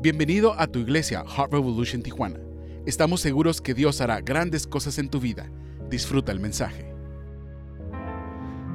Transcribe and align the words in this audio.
Bienvenido 0.00 0.54
a 0.56 0.68
tu 0.68 0.78
iglesia 0.78 1.24
Heart 1.26 1.54
Revolution 1.54 2.04
Tijuana. 2.04 2.38
Estamos 2.86 3.20
seguros 3.20 3.60
que 3.60 3.74
Dios 3.74 4.00
hará 4.00 4.20
grandes 4.20 4.64
cosas 4.64 4.96
en 4.98 5.10
tu 5.10 5.18
vida. 5.18 5.50
Disfruta 5.90 6.30
el 6.30 6.38
mensaje. 6.38 6.94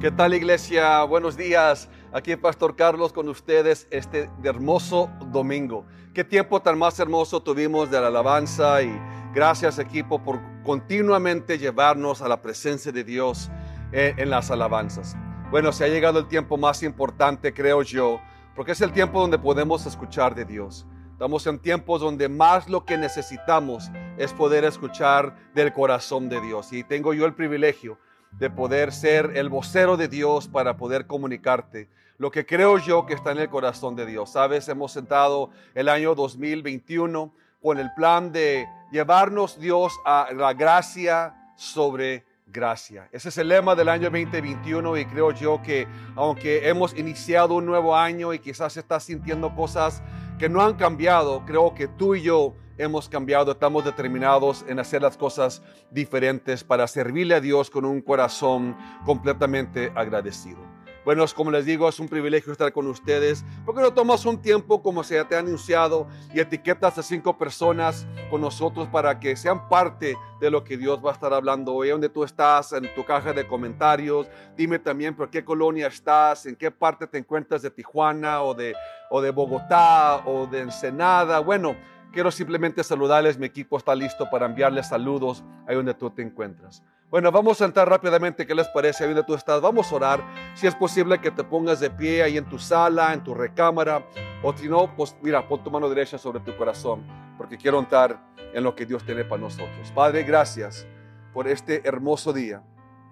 ¿Qué 0.02 0.10
tal 0.10 0.34
iglesia? 0.34 1.02
Buenos 1.04 1.38
días. 1.38 1.88
Aquí 2.12 2.36
Pastor 2.36 2.76
Carlos 2.76 3.14
con 3.14 3.30
ustedes 3.30 3.88
este 3.90 4.28
hermoso 4.42 5.10
domingo. 5.32 5.86
Qué 6.12 6.24
tiempo 6.24 6.60
tan 6.60 6.78
más 6.78 7.00
hermoso 7.00 7.42
tuvimos 7.42 7.90
de 7.90 8.02
la 8.02 8.08
alabanza 8.08 8.82
y 8.82 8.94
gracias 9.34 9.78
equipo 9.78 10.22
por 10.22 10.38
continuamente 10.62 11.56
llevarnos 11.56 12.20
a 12.20 12.28
la 12.28 12.42
presencia 12.42 12.92
de 12.92 13.02
Dios 13.02 13.50
en, 13.92 14.18
en 14.18 14.28
las 14.28 14.50
alabanzas. 14.50 15.16
Bueno, 15.50 15.72
se 15.72 15.84
ha 15.84 15.88
llegado 15.88 16.18
el 16.18 16.28
tiempo 16.28 16.58
más 16.58 16.82
importante, 16.82 17.54
creo 17.54 17.80
yo, 17.80 18.20
porque 18.54 18.72
es 18.72 18.80
el 18.82 18.92
tiempo 18.92 19.22
donde 19.22 19.38
podemos 19.38 19.86
escuchar 19.86 20.34
de 20.34 20.44
Dios. 20.44 20.86
Estamos 21.24 21.46
en 21.46 21.58
tiempos 21.58 22.02
donde 22.02 22.28
más 22.28 22.68
lo 22.68 22.84
que 22.84 22.98
necesitamos 22.98 23.90
es 24.18 24.34
poder 24.34 24.62
escuchar 24.64 25.34
del 25.54 25.72
corazón 25.72 26.28
de 26.28 26.38
Dios. 26.42 26.70
Y 26.74 26.84
tengo 26.84 27.14
yo 27.14 27.24
el 27.24 27.32
privilegio 27.32 27.98
de 28.32 28.50
poder 28.50 28.92
ser 28.92 29.32
el 29.34 29.48
vocero 29.48 29.96
de 29.96 30.08
Dios 30.08 30.48
para 30.48 30.76
poder 30.76 31.06
comunicarte 31.06 31.88
lo 32.18 32.30
que 32.30 32.44
creo 32.44 32.76
yo 32.76 33.06
que 33.06 33.14
está 33.14 33.32
en 33.32 33.38
el 33.38 33.48
corazón 33.48 33.96
de 33.96 34.04
Dios. 34.04 34.32
Sabes, 34.32 34.68
hemos 34.68 34.92
sentado 34.92 35.48
el 35.74 35.88
año 35.88 36.14
2021 36.14 37.32
con 37.62 37.78
el 37.78 37.90
plan 37.94 38.30
de 38.30 38.68
llevarnos 38.92 39.58
Dios 39.58 39.98
a 40.04 40.28
la 40.30 40.52
gracia 40.52 41.54
sobre 41.56 42.26
gracia. 42.46 43.08
Ese 43.12 43.30
es 43.30 43.38
el 43.38 43.48
lema 43.48 43.74
del 43.74 43.88
año 43.88 44.10
2021 44.10 44.98
y 44.98 45.06
creo 45.06 45.30
yo 45.30 45.62
que 45.62 45.88
aunque 46.16 46.68
hemos 46.68 46.94
iniciado 46.94 47.54
un 47.54 47.64
nuevo 47.64 47.96
año 47.96 48.34
y 48.34 48.38
quizás 48.38 48.76
estás 48.76 49.04
sintiendo 49.04 49.54
cosas 49.54 50.02
que 50.38 50.48
no 50.48 50.62
han 50.62 50.74
cambiado, 50.74 51.44
creo 51.46 51.74
que 51.74 51.88
tú 51.88 52.14
y 52.14 52.22
yo 52.22 52.54
hemos 52.78 53.08
cambiado, 53.08 53.52
estamos 53.52 53.84
determinados 53.84 54.64
en 54.68 54.78
hacer 54.78 55.02
las 55.02 55.16
cosas 55.16 55.62
diferentes 55.90 56.64
para 56.64 56.86
servirle 56.86 57.36
a 57.36 57.40
Dios 57.40 57.70
con 57.70 57.84
un 57.84 58.00
corazón 58.00 58.76
completamente 59.04 59.92
agradecido. 59.94 60.73
Bueno, 61.04 61.24
como 61.34 61.50
les 61.50 61.66
digo, 61.66 61.88
es 61.88 62.00
un 62.00 62.08
privilegio 62.08 62.52
estar 62.52 62.72
con 62.72 62.86
ustedes. 62.86 63.44
porque 63.66 63.82
no 63.82 63.92
tomas 63.92 64.24
un 64.24 64.40
tiempo, 64.40 64.82
como 64.82 65.04
se 65.04 65.22
te 65.24 65.36
ha 65.36 65.40
anunciado, 65.40 66.06
y 66.32 66.40
etiquetas 66.40 66.96
a 66.96 67.02
cinco 67.02 67.36
personas 67.36 68.06
con 68.30 68.40
nosotros 68.40 68.88
para 68.88 69.20
que 69.20 69.36
sean 69.36 69.68
parte 69.68 70.16
de 70.40 70.50
lo 70.50 70.64
que 70.64 70.76
Dios 70.76 71.04
va 71.04 71.10
a 71.10 71.14
estar 71.14 71.32
hablando 71.32 71.74
hoy? 71.74 71.90
Donde 71.90 72.08
tú 72.08 72.24
estás, 72.24 72.72
en 72.72 72.92
tu 72.94 73.04
caja 73.04 73.32
de 73.32 73.46
comentarios. 73.46 74.28
Dime 74.56 74.78
también 74.78 75.14
por 75.14 75.28
qué 75.28 75.44
colonia 75.44 75.88
estás, 75.88 76.46
en 76.46 76.56
qué 76.56 76.70
parte 76.70 77.06
te 77.06 77.18
encuentras 77.18 77.62
de 77.62 77.70
Tijuana 77.70 78.42
o 78.42 78.54
de, 78.54 78.74
o 79.10 79.20
de 79.20 79.30
Bogotá 79.30 80.22
o 80.26 80.46
de 80.46 80.60
Ensenada. 80.60 81.40
Bueno, 81.40 81.76
quiero 82.14 82.30
simplemente 82.30 82.82
saludarles. 82.84 83.36
Mi 83.38 83.46
equipo 83.46 83.76
está 83.76 83.94
listo 83.94 84.30
para 84.30 84.46
enviarles 84.46 84.88
saludos 84.88 85.44
ahí 85.66 85.74
donde 85.74 85.92
tú 85.92 86.08
te 86.08 86.22
encuentras. 86.22 86.82
Bueno, 87.10 87.30
vamos 87.30 87.60
a 87.60 87.66
entrar 87.66 87.88
rápidamente. 87.88 88.46
¿Qué 88.46 88.54
les 88.54 88.68
parece? 88.68 89.04
Ahí 89.04 89.10
donde 89.10 89.24
tú 89.24 89.34
estás, 89.34 89.60
vamos 89.60 89.92
a 89.92 89.94
orar. 89.96 90.24
Si 90.54 90.66
es 90.66 90.74
posible 90.74 91.20
que 91.20 91.30
te 91.30 91.44
pongas 91.44 91.80
de 91.80 91.90
pie 91.90 92.22
ahí 92.22 92.38
en 92.38 92.44
tu 92.44 92.58
sala, 92.58 93.12
en 93.12 93.22
tu 93.22 93.34
recámara. 93.34 94.06
O 94.42 94.56
si 94.56 94.68
no, 94.68 94.94
pues 94.96 95.14
mira, 95.20 95.46
pon 95.46 95.62
tu 95.62 95.70
mano 95.70 95.88
derecha 95.88 96.16
sobre 96.16 96.40
tu 96.40 96.56
corazón. 96.56 97.04
Porque 97.36 97.58
quiero 97.58 97.78
entrar 97.78 98.18
en 98.54 98.62
lo 98.62 98.74
que 98.74 98.86
Dios 98.86 99.04
tiene 99.04 99.24
para 99.24 99.42
nosotros. 99.42 99.90
Padre, 99.92 100.22
gracias 100.22 100.86
por 101.32 101.48
este 101.48 101.86
hermoso 101.86 102.32
día. 102.32 102.62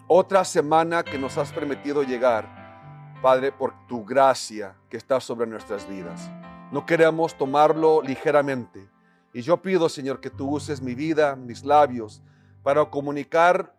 Otra 0.06 0.44
semana 0.44 1.02
que 1.02 1.18
nos 1.18 1.36
has 1.36 1.52
permitido 1.52 2.02
llegar. 2.04 2.62
Padre, 3.20 3.52
por 3.52 3.74
tu 3.86 4.04
gracia 4.04 4.74
que 4.88 4.96
está 4.96 5.20
sobre 5.20 5.46
nuestras 5.46 5.88
vidas. 5.88 6.30
No 6.70 6.86
queremos 6.86 7.36
tomarlo 7.36 8.00
ligeramente. 8.02 8.91
Y 9.32 9.40
yo 9.42 9.62
pido, 9.62 9.88
Señor, 9.88 10.20
que 10.20 10.30
tú 10.30 10.50
uses 10.50 10.82
mi 10.82 10.94
vida, 10.94 11.36
mis 11.36 11.64
labios, 11.64 12.22
para 12.62 12.84
comunicar 12.84 13.74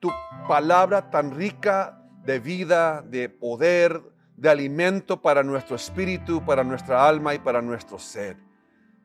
tu 0.00 0.10
palabra 0.48 1.10
tan 1.10 1.34
rica 1.34 2.02
de 2.24 2.38
vida, 2.38 3.02
de 3.02 3.28
poder, 3.28 4.02
de 4.36 4.48
alimento 4.48 5.20
para 5.20 5.42
nuestro 5.42 5.76
espíritu, 5.76 6.44
para 6.44 6.64
nuestra 6.64 7.06
alma 7.06 7.34
y 7.34 7.38
para 7.38 7.60
nuestro 7.60 7.98
ser. 7.98 8.36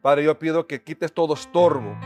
Padre, 0.02 0.24
yo 0.24 0.40
pido 0.40 0.66
que 0.66 0.82
quites 0.82 1.14
todo 1.14 1.34
estorbo. 1.34 1.98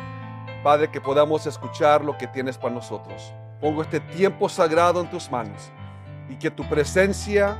Padre, 0.63 0.89
que 0.89 0.99
podamos 0.99 1.45
escuchar 1.45 2.03
lo 2.03 2.17
que 2.17 2.27
tienes 2.27 2.57
para 2.57 2.73
nosotros. 2.73 3.31
Pongo 3.61 3.83
este 3.83 3.99
tiempo 3.99 4.49
sagrado 4.49 5.01
en 5.01 5.09
tus 5.09 5.29
manos 5.29 5.71
y 6.29 6.35
que 6.37 6.49
tu 6.49 6.67
presencia 6.67 7.57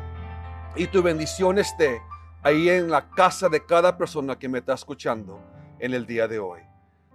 y 0.75 0.87
tu 0.87 1.03
bendición 1.03 1.59
esté 1.59 2.01
ahí 2.41 2.69
en 2.69 2.89
la 2.89 3.09
casa 3.11 3.47
de 3.49 3.63
cada 3.63 3.95
persona 3.97 4.37
que 4.37 4.49
me 4.49 4.59
está 4.59 4.73
escuchando 4.73 5.39
en 5.83 5.93
el 5.93 6.05
día 6.05 6.29
de 6.29 6.39
hoy. 6.39 6.61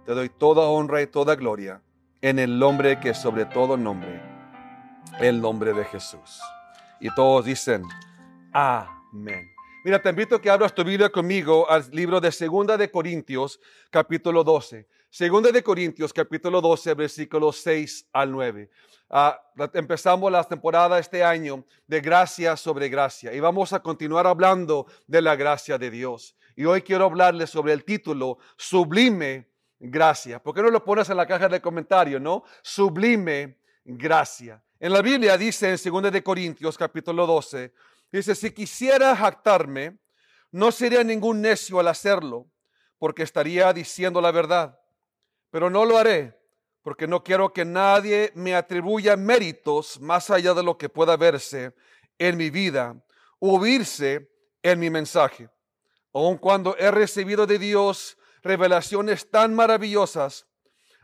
Te 0.05 0.13
doy 0.13 0.29
toda 0.29 0.61
honra 0.67 1.01
y 1.01 1.07
toda 1.07 1.35
gloria 1.35 1.81
en 2.21 2.37
el 2.37 2.59
nombre 2.59 2.99
que 2.99 3.15
sobre 3.15 3.45
todo 3.45 3.75
nombre, 3.75 4.21
el 5.19 5.41
nombre 5.41 5.73
de 5.73 5.83
Jesús. 5.85 6.39
Y 6.99 7.11
todos 7.15 7.45
dicen, 7.45 7.83
amén. 8.53 9.49
Mira, 9.83 9.99
te 9.99 10.09
invito 10.09 10.35
a 10.35 10.41
que 10.41 10.51
abras 10.51 10.75
tu 10.75 10.83
Biblia 10.83 11.09
conmigo 11.09 11.67
al 11.67 11.89
libro 11.89 12.21
de 12.21 12.31
Segunda 12.31 12.77
de 12.77 12.91
Corintios, 12.91 13.59
capítulo 13.89 14.43
12. 14.43 14.87
Segunda 15.09 15.51
de 15.51 15.63
Corintios, 15.63 16.13
capítulo 16.13 16.61
12, 16.61 16.93
versículos 16.93 17.57
6 17.61 18.09
al 18.13 18.31
9. 18.31 18.69
Ah, 19.09 19.41
empezamos 19.73 20.31
la 20.31 20.43
temporada 20.43 20.99
este 20.99 21.23
año 21.23 21.65
de 21.87 22.01
gracia 22.01 22.55
sobre 22.55 22.87
gracia 22.87 23.33
y 23.33 23.39
vamos 23.39 23.73
a 23.73 23.79
continuar 23.79 24.27
hablando 24.27 24.85
de 25.07 25.23
la 25.23 25.35
gracia 25.35 25.79
de 25.79 25.89
Dios. 25.89 26.35
Y 26.59 26.65
hoy 26.65 26.81
quiero 26.81 27.05
hablarles 27.05 27.49
sobre 27.49 27.71
el 27.71 27.85
título 27.85 28.37
Sublime 28.57 29.47
gracia. 29.79 30.43
¿Por 30.43 30.53
qué 30.53 30.61
no 30.61 30.69
lo 30.69 30.83
pones 30.83 31.09
en 31.09 31.15
la 31.15 31.25
caja 31.25 31.47
de 31.47 31.61
comentarios, 31.61 32.21
no? 32.21 32.43
Sublime 32.61 33.59
gracia. 33.85 34.61
En 34.77 34.91
la 34.91 35.01
Biblia 35.01 35.37
dice 35.37 35.69
en 35.69 35.77
2 35.81 36.11
de 36.11 36.21
Corintios 36.21 36.77
capítulo 36.77 37.25
12, 37.25 37.71
dice, 38.11 38.35
si 38.35 38.51
quisiera 38.51 39.15
jactarme, 39.15 39.99
no 40.51 40.69
sería 40.73 41.01
ningún 41.01 41.39
necio 41.39 41.79
al 41.79 41.87
hacerlo, 41.87 42.45
porque 42.97 43.23
estaría 43.23 43.71
diciendo 43.71 44.19
la 44.19 44.31
verdad. 44.31 44.77
Pero 45.51 45.69
no 45.69 45.85
lo 45.85 45.97
haré, 45.97 46.37
porque 46.81 47.07
no 47.07 47.23
quiero 47.23 47.53
que 47.53 47.63
nadie 47.63 48.33
me 48.35 48.53
atribuya 48.53 49.15
méritos 49.15 49.97
más 50.01 50.29
allá 50.29 50.53
de 50.53 50.63
lo 50.63 50.77
que 50.77 50.89
pueda 50.89 51.15
verse 51.15 51.73
en 52.17 52.35
mi 52.35 52.49
vida 52.49 53.01
o 53.39 53.65
en 53.65 54.77
mi 54.77 54.89
mensaje. 54.89 55.49
Aun 56.13 56.37
cuando 56.37 56.75
he 56.77 56.89
recibido 56.91 57.45
de 57.45 57.59
Dios 57.59 58.17
revelaciones 58.41 59.29
tan 59.29 59.53
maravillosas. 59.53 60.47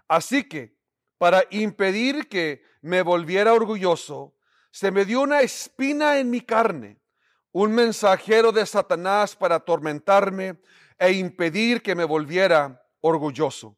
Así 0.07 0.43
que, 0.43 0.75
para 1.17 1.43
impedir 1.49 2.27
que 2.27 2.63
me 2.81 3.01
volviera 3.01 3.53
orgulloso, 3.53 4.35
se 4.71 4.91
me 4.91 5.05
dio 5.05 5.21
una 5.21 5.41
espina 5.41 6.19
en 6.19 6.29
mi 6.29 6.41
carne, 6.41 6.99
un 7.51 7.73
mensajero 7.73 8.51
de 8.51 8.65
Satanás 8.65 9.35
para 9.35 9.55
atormentarme 9.55 10.59
e 10.97 11.11
impedir 11.13 11.81
que 11.81 11.95
me 11.95 12.03
volviera 12.03 12.85
orgulloso. 13.01 13.77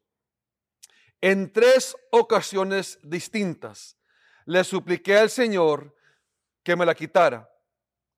En 1.22 1.52
tres 1.52 1.96
ocasiones 2.12 3.00
distintas 3.04 3.98
le 4.46 4.64
supliqué 4.64 5.18
al 5.18 5.30
Señor 5.30 5.96
que 6.64 6.76
me 6.76 6.86
la 6.86 6.96
quitara. 6.96 7.50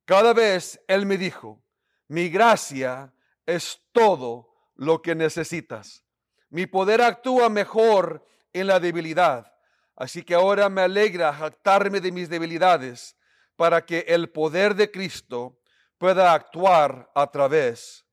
Cada 0.05 0.33
vez 0.33 0.81
Él 0.87 1.05
me 1.05 1.17
dijo, 1.17 1.63
mi 2.09 2.27
gracia 2.29 3.13
es 3.45 3.81
todo 3.91 4.53
lo 4.75 5.01
que 5.01 5.15
necesitas. 5.15 6.03
Mi 6.49 6.65
poder 6.65 7.01
actúa 7.01 7.49
mejor 7.49 8.25
en 8.51 8.67
la 8.67 8.79
debilidad. 8.79 9.53
Así 9.95 10.23
que 10.23 10.33
ahora 10.33 10.69
me 10.69 10.81
alegra 10.81 11.31
jactarme 11.33 12.01
de 12.01 12.11
mis 12.11 12.27
debilidades 12.27 13.15
para 13.55 13.85
que 13.85 14.05
el 14.07 14.29
poder 14.29 14.73
de 14.73 14.89
Cristo 14.89 15.59
pueda 15.97 16.33
actuar 16.33 17.11
a 17.13 17.29
través 17.29 18.05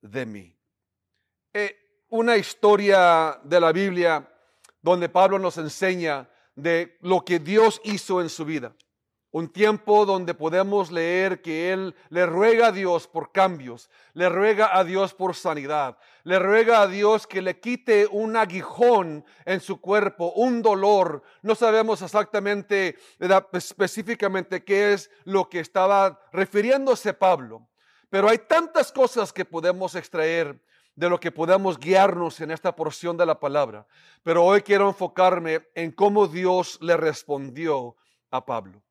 de 0.00 0.26
mí. 0.26 0.58
Eh, 1.52 1.76
una 2.08 2.36
historia 2.36 3.38
de 3.44 3.60
la 3.60 3.72
Biblia 3.72 4.28
donde 4.82 5.08
Pablo 5.08 5.38
nos 5.38 5.56
enseña 5.58 6.28
de 6.54 6.96
lo 7.02 7.24
que 7.24 7.38
Dios 7.38 7.80
hizo 7.84 8.20
en 8.20 8.28
su 8.28 8.44
vida. 8.44 8.74
Un 9.36 9.50
tiempo 9.50 10.06
donde 10.06 10.32
podemos 10.32 10.90
leer 10.90 11.42
que 11.42 11.70
Él 11.70 11.94
le 12.08 12.24
ruega 12.24 12.68
a 12.68 12.72
Dios 12.72 13.06
por 13.06 13.32
cambios, 13.32 13.90
le 14.14 14.30
ruega 14.30 14.74
a 14.74 14.82
Dios 14.82 15.12
por 15.12 15.36
sanidad, 15.36 15.98
le 16.24 16.38
ruega 16.38 16.80
a 16.80 16.86
Dios 16.86 17.26
que 17.26 17.42
le 17.42 17.60
quite 17.60 18.06
un 18.10 18.34
aguijón 18.34 19.26
en 19.44 19.60
su 19.60 19.78
cuerpo, 19.78 20.32
un 20.36 20.62
dolor. 20.62 21.22
No 21.42 21.54
sabemos 21.54 22.00
exactamente, 22.00 22.96
específicamente 23.52 24.64
qué 24.64 24.94
es 24.94 25.10
lo 25.24 25.50
que 25.50 25.60
estaba 25.60 26.18
refiriéndose 26.32 27.12
Pablo, 27.12 27.68
pero 28.08 28.30
hay 28.30 28.38
tantas 28.38 28.90
cosas 28.90 29.34
que 29.34 29.44
podemos 29.44 29.96
extraer 29.96 30.58
de 30.94 31.10
lo 31.10 31.20
que 31.20 31.30
podemos 31.30 31.78
guiarnos 31.78 32.40
en 32.40 32.52
esta 32.52 32.74
porción 32.74 33.18
de 33.18 33.26
la 33.26 33.38
palabra. 33.38 33.86
Pero 34.22 34.46
hoy 34.46 34.62
quiero 34.62 34.88
enfocarme 34.88 35.68
en 35.74 35.92
cómo 35.92 36.26
Dios 36.26 36.78
le 36.80 36.96
respondió 36.96 37.96
a 38.30 38.46
Pablo. 38.46 38.85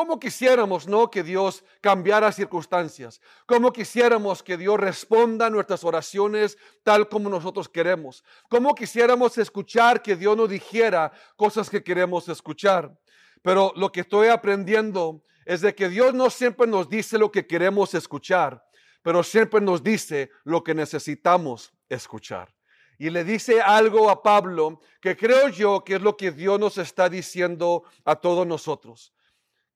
¿Cómo 0.00 0.18
quisiéramos, 0.18 0.88
no, 0.88 1.10
que 1.10 1.22
Dios 1.22 1.62
cambiara 1.82 2.32
circunstancias? 2.32 3.20
¿Cómo 3.44 3.70
quisiéramos 3.70 4.42
que 4.42 4.56
Dios 4.56 4.80
responda 4.80 5.44
a 5.44 5.50
nuestras 5.50 5.84
oraciones 5.84 6.56
tal 6.82 7.06
como 7.06 7.28
nosotros 7.28 7.68
queremos? 7.68 8.24
¿Cómo 8.48 8.74
quisiéramos 8.74 9.36
escuchar 9.36 10.00
que 10.00 10.16
Dios 10.16 10.34
nos 10.38 10.48
dijera 10.48 11.12
cosas 11.36 11.68
que 11.68 11.84
queremos 11.84 12.30
escuchar? 12.30 12.98
Pero 13.42 13.74
lo 13.76 13.92
que 13.92 14.00
estoy 14.00 14.28
aprendiendo 14.28 15.22
es 15.44 15.60
de 15.60 15.74
que 15.74 15.90
Dios 15.90 16.14
no 16.14 16.30
siempre 16.30 16.66
nos 16.66 16.88
dice 16.88 17.18
lo 17.18 17.30
que 17.30 17.46
queremos 17.46 17.92
escuchar, 17.92 18.64
pero 19.02 19.22
siempre 19.22 19.60
nos 19.60 19.82
dice 19.82 20.30
lo 20.44 20.64
que 20.64 20.74
necesitamos 20.74 21.74
escuchar. 21.90 22.54
Y 22.98 23.10
le 23.10 23.22
dice 23.22 23.60
algo 23.60 24.08
a 24.08 24.22
Pablo 24.22 24.80
que 25.02 25.14
creo 25.14 25.48
yo 25.48 25.84
que 25.84 25.96
es 25.96 26.00
lo 26.00 26.16
que 26.16 26.30
Dios 26.30 26.58
nos 26.58 26.78
está 26.78 27.10
diciendo 27.10 27.84
a 28.06 28.16
todos 28.16 28.46
nosotros 28.46 29.12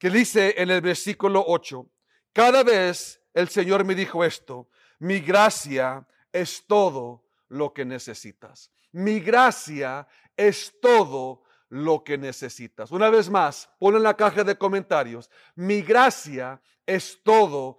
que 0.05 0.11
dice 0.11 0.55
en 0.59 0.69
el 0.69 0.83
versículo 0.83 1.43
8, 1.47 1.91
cada 2.35 2.63
vez 2.63 3.23
el 3.33 3.49
Señor 3.49 3.87
me 3.87 3.95
dijo 3.95 4.23
esto, 4.23 4.69
mi 4.99 5.21
gracia 5.21 6.07
es 6.31 6.67
todo 6.67 7.25
lo 7.49 7.73
que 7.73 7.87
necesitas. 7.87 8.71
Mi 8.93 9.19
gracia 9.19 10.07
es 10.37 10.75
todo 10.83 11.45
lo 11.71 12.05
que 12.05 12.19
necesitas. 12.19 12.91
Una 12.91 13.09
vez 13.09 13.31
más, 13.31 13.71
pon 13.79 13.97
en 13.97 14.03
la 14.03 14.15
caja 14.15 14.45
de 14.45 14.59
comentarios, 14.59 15.31
mi 15.55 15.81
gracia 15.81 16.61
es 16.85 17.23
todo 17.25 17.79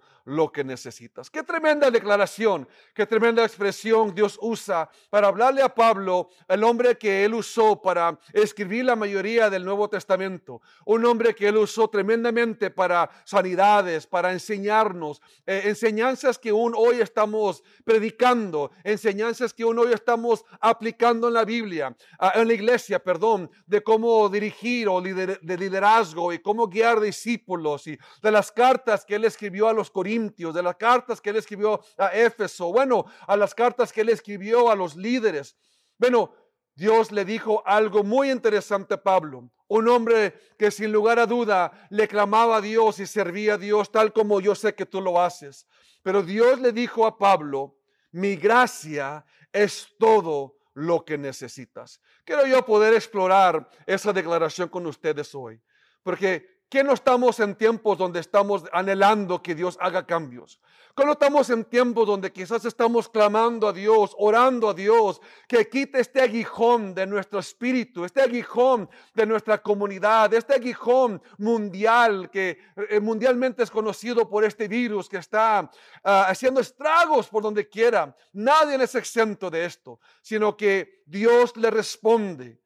que 0.52 0.64
necesitas. 0.64 1.30
Qué 1.30 1.44
tremenda 1.44 1.88
declaración, 1.88 2.68
qué 2.92 3.06
tremenda 3.06 3.44
expresión 3.44 4.12
Dios 4.12 4.36
usa 4.42 4.90
para 5.08 5.28
hablarle 5.28 5.62
a 5.62 5.72
Pablo, 5.72 6.30
el 6.48 6.64
hombre 6.64 6.98
que 6.98 7.24
él 7.24 7.34
usó 7.34 7.80
para 7.80 8.18
escribir 8.32 8.86
la 8.86 8.96
mayoría 8.96 9.48
del 9.48 9.64
Nuevo 9.64 9.88
Testamento, 9.88 10.60
un 10.84 11.04
hombre 11.04 11.32
que 11.32 11.46
él 11.46 11.56
usó 11.56 11.88
tremendamente 11.88 12.70
para 12.70 13.08
sanidades, 13.24 14.04
para 14.08 14.32
enseñarnos, 14.32 15.22
eh, 15.46 15.62
enseñanzas 15.66 16.38
que 16.38 16.50
aún 16.50 16.74
hoy 16.76 17.00
estamos 17.00 17.62
predicando, 17.84 18.72
enseñanzas 18.82 19.54
que 19.54 19.62
aún 19.62 19.78
hoy 19.78 19.92
estamos 19.92 20.44
aplicando 20.60 21.28
en 21.28 21.34
la 21.34 21.44
Biblia, 21.44 21.96
en 22.34 22.48
la 22.48 22.54
iglesia, 22.54 22.98
perdón, 22.98 23.48
de 23.64 23.80
cómo 23.80 24.28
dirigir 24.28 24.88
o 24.88 25.00
de 25.00 25.56
liderazgo 25.56 26.32
y 26.32 26.40
cómo 26.40 26.66
guiar 26.66 27.00
discípulos 27.00 27.86
y 27.86 27.96
de 28.20 28.30
las 28.32 28.50
cartas 28.50 29.04
que 29.04 29.14
él 29.14 29.24
escribió 29.24 29.68
a 29.68 29.72
los 29.72 29.88
Corintios 29.88 30.15
de 30.18 30.62
las 30.62 30.76
cartas 30.76 31.20
que 31.20 31.30
él 31.30 31.36
escribió 31.36 31.80
a 31.98 32.08
Éfeso, 32.08 32.72
bueno, 32.72 33.06
a 33.26 33.36
las 33.36 33.54
cartas 33.54 33.92
que 33.92 34.00
él 34.00 34.08
escribió 34.08 34.70
a 34.70 34.74
los 34.74 34.96
líderes. 34.96 35.56
Bueno, 35.98 36.32
Dios 36.74 37.12
le 37.12 37.24
dijo 37.24 37.62
algo 37.66 38.02
muy 38.02 38.30
interesante 38.30 38.94
a 38.94 39.02
Pablo, 39.02 39.50
un 39.68 39.88
hombre 39.88 40.34
que 40.58 40.70
sin 40.70 40.92
lugar 40.92 41.18
a 41.18 41.26
duda 41.26 41.72
le 41.90 42.06
clamaba 42.06 42.56
a 42.56 42.60
Dios 42.60 43.00
y 43.00 43.06
servía 43.06 43.54
a 43.54 43.58
Dios 43.58 43.90
tal 43.90 44.12
como 44.12 44.40
yo 44.40 44.54
sé 44.54 44.74
que 44.74 44.86
tú 44.86 45.00
lo 45.00 45.20
haces. 45.20 45.66
Pero 46.02 46.22
Dios 46.22 46.60
le 46.60 46.72
dijo 46.72 47.06
a 47.06 47.18
Pablo, 47.18 47.78
mi 48.12 48.36
gracia 48.36 49.24
es 49.52 49.88
todo 49.98 50.58
lo 50.74 51.04
que 51.04 51.16
necesitas. 51.16 52.00
Quiero 52.24 52.46
yo 52.46 52.64
poder 52.64 52.94
explorar 52.94 53.68
esa 53.86 54.12
declaración 54.12 54.68
con 54.68 54.86
ustedes 54.86 55.34
hoy, 55.34 55.60
porque 56.02 56.55
¿Qué 56.68 56.82
no 56.82 56.94
estamos 56.94 57.38
en 57.38 57.54
tiempos 57.54 57.96
donde 57.96 58.18
estamos 58.18 58.64
anhelando 58.72 59.40
que 59.40 59.54
Dios 59.54 59.78
haga 59.80 60.04
cambios? 60.04 60.60
¿Qué 60.96 61.04
no 61.04 61.12
estamos 61.12 61.48
en 61.50 61.64
tiempos 61.64 62.08
donde 62.08 62.32
quizás 62.32 62.64
estamos 62.64 63.08
clamando 63.08 63.68
a 63.68 63.72
Dios, 63.72 64.16
orando 64.18 64.70
a 64.70 64.74
Dios, 64.74 65.20
que 65.46 65.68
quite 65.68 66.00
este 66.00 66.20
aguijón 66.20 66.92
de 66.92 67.06
nuestro 67.06 67.38
espíritu, 67.38 68.04
este 68.04 68.20
aguijón 68.20 68.90
de 69.14 69.26
nuestra 69.26 69.62
comunidad, 69.62 70.34
este 70.34 70.54
aguijón 70.54 71.22
mundial 71.38 72.30
que 72.30 72.58
eh, 72.90 72.98
mundialmente 72.98 73.62
es 73.62 73.70
conocido 73.70 74.28
por 74.28 74.42
este 74.42 74.66
virus 74.66 75.08
que 75.08 75.18
está 75.18 75.70
ah, 76.02 76.26
haciendo 76.28 76.60
estragos 76.60 77.28
por 77.28 77.44
donde 77.44 77.68
quiera? 77.68 78.16
Nadie 78.32 78.82
es 78.82 78.96
exento 78.96 79.50
de 79.50 79.66
esto, 79.66 80.00
sino 80.20 80.56
que 80.56 81.04
Dios 81.06 81.56
le 81.56 81.70
responde, 81.70 82.60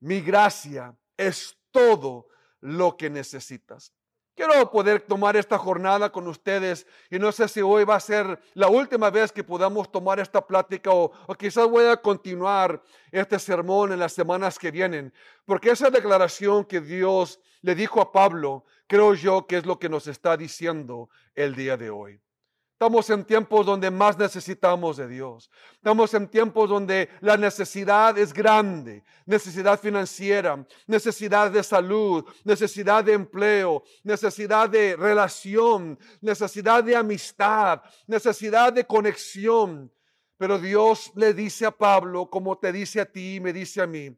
mi 0.00 0.20
gracia 0.22 0.92
es 1.16 1.56
todo 1.70 2.31
lo 2.62 2.96
que 2.96 3.10
necesitas. 3.10 3.92
Quiero 4.34 4.70
poder 4.70 5.02
tomar 5.02 5.36
esta 5.36 5.58
jornada 5.58 6.10
con 6.10 6.26
ustedes 6.26 6.86
y 7.10 7.18
no 7.18 7.30
sé 7.32 7.48
si 7.48 7.60
hoy 7.60 7.84
va 7.84 7.96
a 7.96 8.00
ser 8.00 8.40
la 8.54 8.68
última 8.68 9.10
vez 9.10 9.30
que 9.30 9.44
podamos 9.44 9.92
tomar 9.92 10.18
esta 10.20 10.46
plática 10.46 10.90
o, 10.90 11.12
quizás 11.38 11.68
voy 11.68 11.84
a 11.84 11.98
continuar 11.98 12.82
este 13.10 13.38
sermón 13.38 13.92
en 13.92 13.98
las 13.98 14.14
semanas 14.14 14.58
que 14.58 14.70
vienen, 14.70 15.12
porque 15.44 15.70
esa 15.70 15.90
declaración 15.90 16.64
que 16.64 16.80
Dios 16.80 17.40
le 17.60 17.74
dijo 17.74 18.00
a 18.00 18.10
Pablo, 18.10 18.64
creo 18.86 19.12
yo 19.12 19.46
que 19.46 19.58
es 19.58 19.66
lo 19.66 19.78
que 19.78 19.90
nos 19.90 20.06
está 20.06 20.34
diciendo 20.38 21.10
el 21.34 21.54
día 21.54 21.76
de 21.76 21.90
hoy. 21.90 22.18
Estamos 22.82 23.10
en 23.10 23.24
tiempos 23.24 23.64
donde 23.64 23.92
más 23.92 24.18
necesitamos 24.18 24.96
de 24.96 25.06
Dios. 25.06 25.48
Estamos 25.74 26.12
en 26.14 26.26
tiempos 26.26 26.68
donde 26.68 27.10
la 27.20 27.36
necesidad 27.36 28.18
es 28.18 28.34
grande. 28.34 29.04
Necesidad 29.24 29.78
financiera, 29.78 30.66
necesidad 30.88 31.52
de 31.52 31.62
salud, 31.62 32.24
necesidad 32.42 33.04
de 33.04 33.12
empleo, 33.12 33.84
necesidad 34.02 34.68
de 34.68 34.96
relación, 34.96 35.96
necesidad 36.20 36.82
de 36.82 36.96
amistad, 36.96 37.82
necesidad 38.08 38.72
de 38.72 38.84
conexión. 38.84 39.88
Pero 40.36 40.58
Dios 40.58 41.12
le 41.14 41.34
dice 41.34 41.66
a 41.66 41.70
Pablo, 41.70 42.28
como 42.28 42.58
te 42.58 42.72
dice 42.72 43.00
a 43.00 43.06
ti 43.06 43.36
y 43.36 43.40
me 43.40 43.52
dice 43.52 43.80
a 43.80 43.86
mí, 43.86 44.12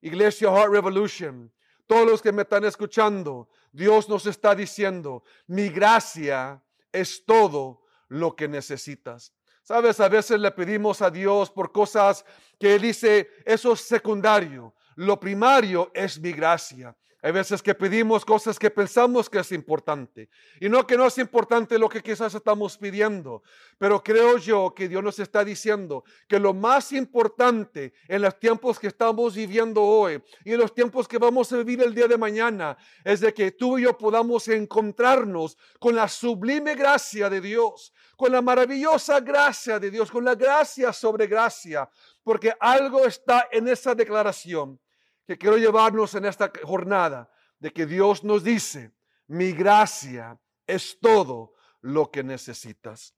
Iglesia 0.00 0.50
Heart 0.50 0.72
Revolution, 0.72 1.52
todos 1.86 2.10
los 2.10 2.22
que 2.22 2.32
me 2.32 2.40
están 2.40 2.64
escuchando, 2.64 3.50
Dios 3.70 4.08
nos 4.08 4.24
está 4.24 4.54
diciendo, 4.54 5.24
mi 5.46 5.68
gracia 5.68 6.62
es 6.90 7.22
todo 7.26 7.82
lo 8.08 8.34
que 8.34 8.48
necesitas. 8.48 9.32
Sabes, 9.62 10.00
a 10.00 10.08
veces 10.08 10.40
le 10.40 10.50
pedimos 10.50 11.02
a 11.02 11.10
Dios 11.10 11.50
por 11.50 11.72
cosas 11.72 12.24
que 12.58 12.78
dice, 12.78 13.28
eso 13.44 13.72
es 13.74 13.80
secundario. 13.80 14.74
Lo 14.96 15.20
primario 15.20 15.90
es 15.94 16.18
mi 16.18 16.32
gracia. 16.32 16.96
Hay 17.28 17.32
veces 17.32 17.62
que 17.62 17.74
pedimos 17.74 18.24
cosas 18.24 18.58
que 18.58 18.70
pensamos 18.70 19.28
que 19.28 19.38
es 19.40 19.52
importante. 19.52 20.30
Y 20.62 20.70
no 20.70 20.86
que 20.86 20.96
no 20.96 21.06
es 21.06 21.18
importante 21.18 21.78
lo 21.78 21.86
que 21.86 22.02
quizás 22.02 22.34
estamos 22.34 22.78
pidiendo. 22.78 23.42
Pero 23.76 24.02
creo 24.02 24.38
yo 24.38 24.72
que 24.74 24.88
Dios 24.88 25.04
nos 25.04 25.18
está 25.18 25.44
diciendo 25.44 26.04
que 26.26 26.38
lo 26.38 26.54
más 26.54 26.90
importante 26.90 27.92
en 28.08 28.22
los 28.22 28.38
tiempos 28.38 28.78
que 28.78 28.86
estamos 28.86 29.34
viviendo 29.34 29.82
hoy 29.82 30.22
y 30.42 30.54
en 30.54 30.58
los 30.58 30.72
tiempos 30.72 31.06
que 31.06 31.18
vamos 31.18 31.52
a 31.52 31.58
vivir 31.58 31.82
el 31.82 31.94
día 31.94 32.08
de 32.08 32.16
mañana 32.16 32.78
es 33.04 33.20
de 33.20 33.34
que 33.34 33.52
tú 33.52 33.78
y 33.78 33.82
yo 33.82 33.98
podamos 33.98 34.48
encontrarnos 34.48 35.58
con 35.78 35.94
la 35.94 36.08
sublime 36.08 36.76
gracia 36.76 37.28
de 37.28 37.42
Dios, 37.42 37.92
con 38.16 38.32
la 38.32 38.40
maravillosa 38.40 39.20
gracia 39.20 39.78
de 39.78 39.90
Dios, 39.90 40.10
con 40.10 40.24
la 40.24 40.34
gracia 40.34 40.94
sobre 40.94 41.26
gracia. 41.26 41.90
Porque 42.24 42.54
algo 42.58 43.04
está 43.04 43.48
en 43.52 43.68
esa 43.68 43.94
declaración 43.94 44.80
que 45.28 45.36
quiero 45.36 45.58
llevarnos 45.58 46.14
en 46.14 46.24
esta 46.24 46.50
jornada, 46.62 47.30
de 47.58 47.70
que 47.70 47.84
Dios 47.84 48.24
nos 48.24 48.42
dice, 48.42 48.94
mi 49.26 49.52
gracia 49.52 50.40
es 50.66 50.98
todo 50.98 51.52
lo 51.82 52.10
que 52.10 52.22
necesitas. 52.22 53.14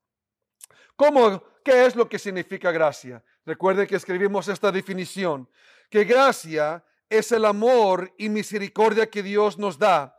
¿Cómo? 0.96 1.40
¿Qué 1.64 1.86
es 1.86 1.94
lo 1.94 2.08
que 2.08 2.18
significa 2.18 2.72
gracia? 2.72 3.22
Recuerden 3.46 3.86
que 3.86 3.94
escribimos 3.94 4.48
esta 4.48 4.72
definición, 4.72 5.48
que 5.88 6.02
gracia 6.02 6.84
es 7.08 7.30
el 7.30 7.44
amor 7.44 8.12
y 8.18 8.28
misericordia 8.28 9.08
que 9.08 9.22
Dios 9.22 9.56
nos 9.56 9.78
da, 9.78 10.18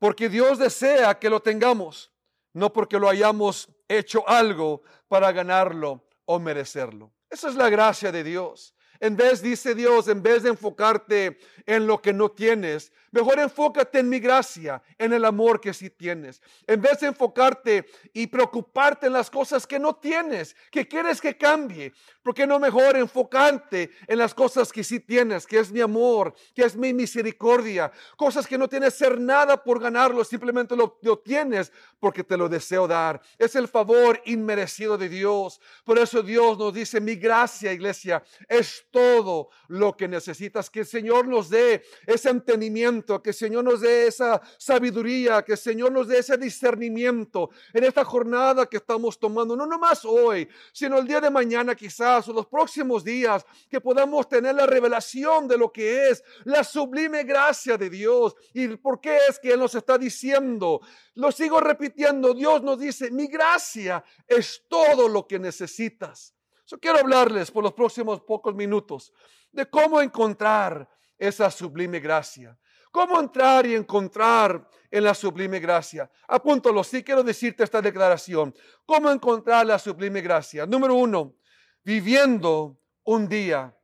porque 0.00 0.28
Dios 0.28 0.58
desea 0.58 1.20
que 1.20 1.30
lo 1.30 1.40
tengamos, 1.40 2.12
no 2.52 2.72
porque 2.72 2.98
lo 2.98 3.08
hayamos 3.08 3.68
hecho 3.86 4.28
algo 4.28 4.82
para 5.06 5.30
ganarlo 5.30 6.04
o 6.24 6.40
merecerlo. 6.40 7.12
Esa 7.30 7.48
es 7.48 7.54
la 7.54 7.70
gracia 7.70 8.10
de 8.10 8.24
Dios. 8.24 8.75
En 9.00 9.16
vez, 9.16 9.42
dice 9.42 9.74
Dios, 9.74 10.08
en 10.08 10.22
vez 10.22 10.42
de 10.42 10.50
enfocarte 10.50 11.38
en 11.66 11.86
lo 11.86 12.00
que 12.00 12.12
no 12.12 12.30
tienes, 12.30 12.92
mejor 13.10 13.38
enfócate 13.38 13.98
en 13.98 14.08
mi 14.08 14.20
gracia, 14.20 14.82
en 14.98 15.12
el 15.12 15.24
amor 15.24 15.60
que 15.60 15.72
sí 15.72 15.90
tienes. 15.90 16.42
En 16.66 16.80
vez 16.80 17.00
de 17.00 17.08
enfocarte 17.08 17.86
y 18.12 18.26
preocuparte 18.26 19.06
en 19.06 19.12
las 19.12 19.30
cosas 19.30 19.66
que 19.66 19.78
no 19.78 19.96
tienes, 19.96 20.54
que 20.70 20.86
quieres 20.86 21.20
que 21.20 21.36
cambie, 21.36 21.92
¿por 22.22 22.34
qué 22.34 22.46
no 22.46 22.58
mejor 22.58 22.96
enfocarte 22.96 23.90
en 24.06 24.18
las 24.18 24.34
cosas 24.34 24.72
que 24.72 24.84
sí 24.84 25.00
tienes, 25.00 25.46
que 25.46 25.58
es 25.58 25.72
mi 25.72 25.80
amor, 25.80 26.34
que 26.54 26.64
es 26.64 26.76
mi 26.76 26.92
misericordia, 26.92 27.90
cosas 28.16 28.46
que 28.46 28.58
no 28.58 28.68
tienes 28.68 28.94
ser 28.94 29.20
nada 29.20 29.62
por 29.62 29.80
ganarlo, 29.80 30.24
simplemente 30.24 30.76
lo, 30.76 30.98
lo 31.02 31.18
tienes 31.18 31.72
porque 31.98 32.22
te 32.22 32.36
lo 32.36 32.48
deseo 32.48 32.86
dar. 32.86 33.20
Es 33.38 33.56
el 33.56 33.68
favor 33.68 34.20
inmerecido 34.26 34.98
de 34.98 35.08
Dios. 35.08 35.60
Por 35.84 35.98
eso 35.98 36.22
Dios 36.22 36.58
nos 36.58 36.74
dice, 36.74 37.00
mi 37.00 37.16
gracia, 37.16 37.72
iglesia, 37.72 38.22
es 38.48 38.86
todo 38.96 39.50
lo 39.68 39.94
que 39.94 40.08
necesitas. 40.08 40.70
Que 40.70 40.80
el 40.80 40.86
Señor 40.86 41.28
nos 41.28 41.50
dé 41.50 41.82
ese 42.06 42.30
entendimiento, 42.30 43.22
que 43.22 43.28
el 43.28 43.36
Señor 43.36 43.62
nos 43.62 43.82
dé 43.82 44.06
esa 44.06 44.40
sabiduría, 44.56 45.42
que 45.42 45.52
el 45.52 45.58
Señor 45.58 45.92
nos 45.92 46.08
dé 46.08 46.20
ese 46.20 46.38
discernimiento 46.38 47.50
en 47.74 47.84
esta 47.84 48.06
jornada 48.06 48.64
que 48.64 48.78
estamos 48.78 49.18
tomando, 49.18 49.54
no 49.54 49.66
nomás 49.66 50.02
hoy, 50.06 50.48
sino 50.72 50.96
el 50.96 51.06
día 51.06 51.20
de 51.20 51.28
mañana 51.28 51.74
quizás 51.74 52.26
o 52.28 52.32
los 52.32 52.46
próximos 52.46 53.04
días, 53.04 53.44
que 53.68 53.82
podamos 53.82 54.30
tener 54.30 54.54
la 54.54 54.64
revelación 54.64 55.46
de 55.46 55.58
lo 55.58 55.70
que 55.70 56.08
es 56.08 56.24
la 56.44 56.64
sublime 56.64 57.24
gracia 57.24 57.76
de 57.76 57.90
Dios 57.90 58.34
y 58.54 58.68
por 58.78 58.98
qué 58.98 59.18
es 59.28 59.38
que 59.38 59.52
Él 59.52 59.60
nos 59.60 59.74
está 59.74 59.98
diciendo. 59.98 60.80
Lo 61.16 61.30
sigo 61.32 61.60
repitiendo, 61.60 62.32
Dios 62.32 62.62
nos 62.62 62.78
dice, 62.78 63.10
mi 63.10 63.26
gracia 63.26 64.02
es 64.26 64.62
todo 64.70 65.06
lo 65.06 65.26
que 65.26 65.38
necesitas. 65.38 66.35
Quiero 66.80 66.98
hablarles 66.98 67.50
por 67.50 67.62
los 67.62 67.72
próximos 67.72 68.20
pocos 68.22 68.54
minutos 68.54 69.12
de 69.52 69.66
cómo 69.66 70.00
encontrar 70.00 70.88
esa 71.16 71.50
sublime 71.50 72.00
gracia. 72.00 72.58
¿Cómo 72.90 73.20
entrar 73.20 73.66
y 73.66 73.74
encontrar 73.74 74.68
en 74.90 75.04
la 75.04 75.14
sublime 75.14 75.60
gracia? 75.60 76.10
Apúntalo, 76.26 76.82
sí 76.82 77.04
quiero 77.04 77.22
decirte 77.22 77.62
esta 77.62 77.82
declaración. 77.82 78.54
¿Cómo 78.86 79.10
encontrar 79.10 79.66
la 79.66 79.78
sublime 79.78 80.22
gracia? 80.22 80.66
Número 80.66 80.94
uno, 80.94 81.36
viviendo 81.84 82.80
un 83.04 83.28
día 83.28 83.76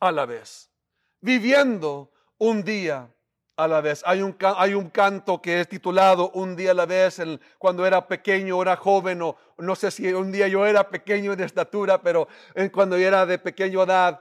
a 0.00 0.12
la 0.12 0.26
vez. 0.26 0.70
Viviendo 1.20 2.12
un 2.38 2.62
día 2.64 3.12
a 3.58 3.66
la 3.66 3.80
vez. 3.80 4.02
Hay 4.06 4.22
un, 4.22 4.36
hay 4.56 4.72
un 4.72 4.88
canto 4.88 5.42
que 5.42 5.60
es 5.60 5.68
titulado 5.68 6.30
Un 6.30 6.54
día 6.54 6.70
a 6.70 6.74
la 6.74 6.86
vez, 6.86 7.20
cuando 7.58 7.84
era 7.84 8.06
pequeño, 8.06 8.62
era 8.62 8.76
joven, 8.76 9.20
o 9.20 9.36
no 9.58 9.74
sé 9.74 9.90
si 9.90 10.10
un 10.12 10.30
día 10.30 10.46
yo 10.46 10.64
era 10.64 10.88
pequeño 10.88 11.34
de 11.34 11.44
estatura, 11.44 12.00
pero 12.00 12.28
cuando 12.72 12.96
era 12.96 13.26
de 13.26 13.38
pequeña 13.38 13.82
edad, 13.82 14.20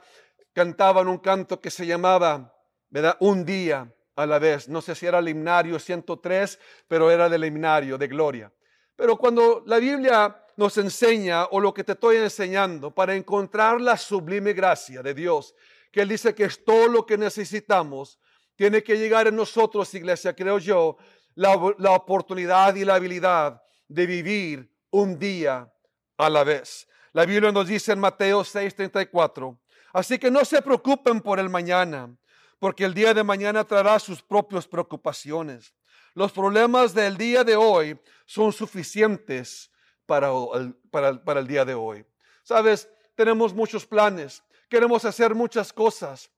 cantaban 0.53 1.07
un 1.07 1.19
canto 1.19 1.61
que 1.61 1.69
se 1.69 1.85
llamaba 1.85 2.51
¿verdad? 2.89 3.15
Un 3.19 3.45
día 3.45 3.93
a 4.15 4.25
la 4.25 4.39
vez. 4.39 4.67
No 4.67 4.81
sé 4.81 4.95
si 4.95 5.05
era 5.05 5.19
el 5.19 5.29
himnario 5.29 5.77
103, 5.77 6.59
pero 6.87 7.11
era 7.11 7.29
del 7.29 7.45
himnario 7.45 7.97
de 7.97 8.07
gloria. 8.07 8.51
Pero 8.95 9.17
cuando 9.17 9.63
la 9.67 9.77
Biblia 9.77 10.43
nos 10.55 10.79
enseña, 10.79 11.45
o 11.45 11.59
lo 11.59 11.71
que 11.75 11.83
te 11.83 11.91
estoy 11.91 12.17
enseñando, 12.17 12.89
para 12.89 13.13
encontrar 13.13 13.79
la 13.79 13.97
sublime 13.97 14.53
gracia 14.53 15.03
de 15.03 15.13
Dios, 15.13 15.53
que 15.91 16.01
Él 16.01 16.09
dice 16.09 16.33
que 16.33 16.45
es 16.45 16.65
todo 16.65 16.87
lo 16.87 17.05
que 17.05 17.19
necesitamos, 17.19 18.19
tiene 18.57 18.83
que 18.83 18.97
llegar 18.97 19.27
en 19.27 19.35
nosotros, 19.37 19.93
iglesia, 19.93 20.35
creo 20.35 20.59
yo, 20.59 20.97
la, 21.35 21.57
la 21.77 21.91
oportunidad 21.91 22.75
y 22.75 22.83
la 22.83 22.95
habilidad 22.95 23.61
de 23.87 24.05
vivir 24.05 24.69
un 24.89 25.17
día 25.17 25.71
a 26.17 26.29
la 26.29 26.43
vez. 26.43 26.89
La 27.13 27.25
Biblia 27.25 27.53
nos 27.53 27.67
dice 27.67 27.93
en 27.93 27.99
Mateo 27.99 28.41
6:34, 28.43 29.57
así 29.93 30.19
que 30.19 30.29
no 30.29 30.43
se 30.43 30.61
preocupen 30.61 31.21
por 31.21 31.39
el 31.39 31.49
mañana 31.49 32.13
porque 32.59 32.85
el 32.85 32.93
día 32.93 33.13
de 33.13 33.23
mañana 33.23 33.63
traerá 33.63 33.99
sus 33.99 34.21
propias 34.21 34.67
preocupaciones. 34.67 35.73
Los 36.13 36.31
problemas 36.31 36.93
del 36.93 37.17
día 37.17 37.43
de 37.43 37.55
hoy 37.55 37.99
son 38.25 38.51
suficientes 38.51 39.71
para 40.05 40.31
el, 40.55 40.73
para, 40.89 41.39
el 41.39 41.47
día 41.47 41.63
de 41.63 41.75
hoy. 41.75 42.05
Sabes, 42.43 42.89
tenemos 43.15 43.53
muchos 43.53 43.85
planes, 43.85 44.43
queremos 44.69 45.05
hacer 45.05 45.35
muchas 45.35 45.71
cosas, 45.71 46.31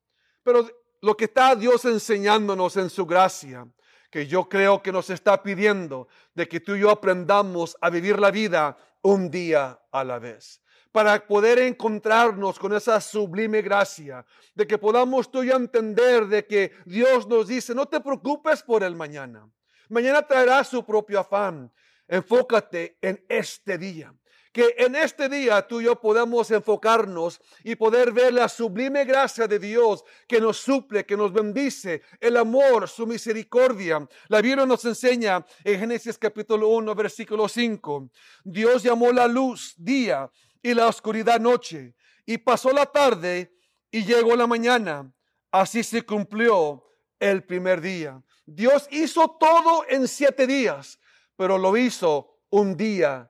pero 0.44 0.68
lo 1.01 1.15
que 1.15 1.25
está 1.25 1.56
Dios 1.56 1.86
enseñándonos 1.86 2.77
en 2.77 2.89
su 2.89 3.06
gracia, 3.06 3.68
que 4.10 4.27
yo 4.27 4.50
creo 4.50 4.82
que 4.82 4.91
nos 4.91 5.10
está 5.10 5.41
pidiendo 5.44 6.08
de 6.34 6.48
que 6.48 6.60
tú 6.60 6.75
y 6.75 6.82
yo 6.82 6.89
aprendamos 6.89 7.77
a 7.79 7.89
vivir 7.89 8.20
la 8.20 8.32
vida 8.32 8.77
un 9.01 9.29
día 9.29 9.79
a 9.91 10.03
la 10.03 10.20
vez 10.20 10.62
para 10.91 11.25
poder 11.25 11.60
encontrarnos 11.60 12.58
con 12.58 12.74
esa 12.74 13.00
sublime 13.00 13.62
gracia, 13.62 14.25
de 14.56 14.65
que 14.65 14.77
podamos 14.77 15.32
tú 15.32 15.44
y 15.44 15.51
entender 15.51 16.25
de 16.27 16.46
que 16.46 16.74
Dios 16.86 17.27
nos 17.27 17.48
dice, 17.48 17.75
no 17.75 17.86
te 17.86 18.00
preocupes 18.00 18.63
por 18.63 18.84
el 18.84 18.96
mañana. 18.96 19.48
Mañana 19.89 20.25
traerá 20.25 20.63
su 20.63 20.84
propio 20.84 21.20
afán. 21.20 21.72
Enfócate 22.08 22.98
en 23.01 23.24
este 23.29 23.77
día. 23.77 24.13
Que 24.51 24.75
en 24.79 24.96
este 24.96 25.29
día 25.29 25.68
tú 25.68 25.79
y 25.79 25.86
yo 25.86 26.00
podamos 26.00 26.50
enfocarnos 26.50 27.39
y 27.63 27.75
poder 27.75 28.12
ver 28.12 28.34
la 28.34 28.50
sublime 28.50 29.06
gracia 29.06 29.48
de 29.48 29.60
Dios 29.60 30.03
que 30.27 30.41
nos 30.41 30.58
suple, 30.58 31.06
que 31.06 31.15
nos 31.15 31.32
bendice, 31.32 32.01
el 32.20 32.36
amor, 32.36 32.89
su 32.89 33.06
misericordia. 33.06 34.08
La 34.27 34.41
Biblia 34.41 34.65
nos 34.65 34.84
enseña 34.86 35.46
en 35.63 35.79
Génesis 35.79 36.18
capítulo 36.18 36.70
1, 36.70 36.96
versículo 36.96 37.48
5. 37.48 38.10
Dios 38.44 38.82
llamó 38.82 39.12
la 39.12 39.27
luz 39.27 39.75
día 39.77 40.32
y 40.63 40.74
la 40.74 40.88
oscuridad 40.88 41.39
noche. 41.39 41.94
Y 42.25 42.39
pasó 42.39 42.72
la 42.72 42.88
tarde 42.88 43.53
y 43.91 44.03
llegó 44.03 44.36
la 44.36 44.48
mañana. 44.48 45.12
Así 45.51 45.84
se 45.84 46.03
cumplió 46.03 46.84
el 47.20 47.44
primer 47.44 47.82
día. 47.82 48.22
Dios 48.46 48.88
hizo 48.91 49.38
todo 49.39 49.86
en 49.88 50.08
siete 50.08 50.48
días, 50.48 51.00
pero 51.36 51.58
lo 51.58 51.77
hizo 51.77 52.39
un 52.50 52.75
día 52.75 53.29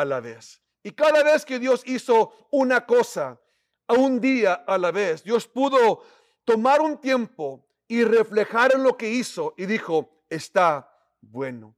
a 0.00 0.04
la 0.04 0.20
vez. 0.20 0.62
Y 0.82 0.92
cada 0.92 1.22
vez 1.22 1.44
que 1.44 1.58
Dios 1.58 1.82
hizo 1.86 2.48
una 2.50 2.86
cosa, 2.86 3.40
a 3.88 3.94
un 3.94 4.20
día 4.20 4.52
a 4.66 4.78
la 4.78 4.90
vez, 4.90 5.24
Dios 5.24 5.46
pudo 5.46 6.02
tomar 6.44 6.80
un 6.80 6.98
tiempo 6.98 7.66
y 7.88 8.04
reflejar 8.04 8.74
en 8.74 8.82
lo 8.82 8.96
que 8.96 9.08
hizo 9.08 9.54
y 9.56 9.66
dijo, 9.66 10.22
está 10.28 10.94
bueno. 11.20 11.74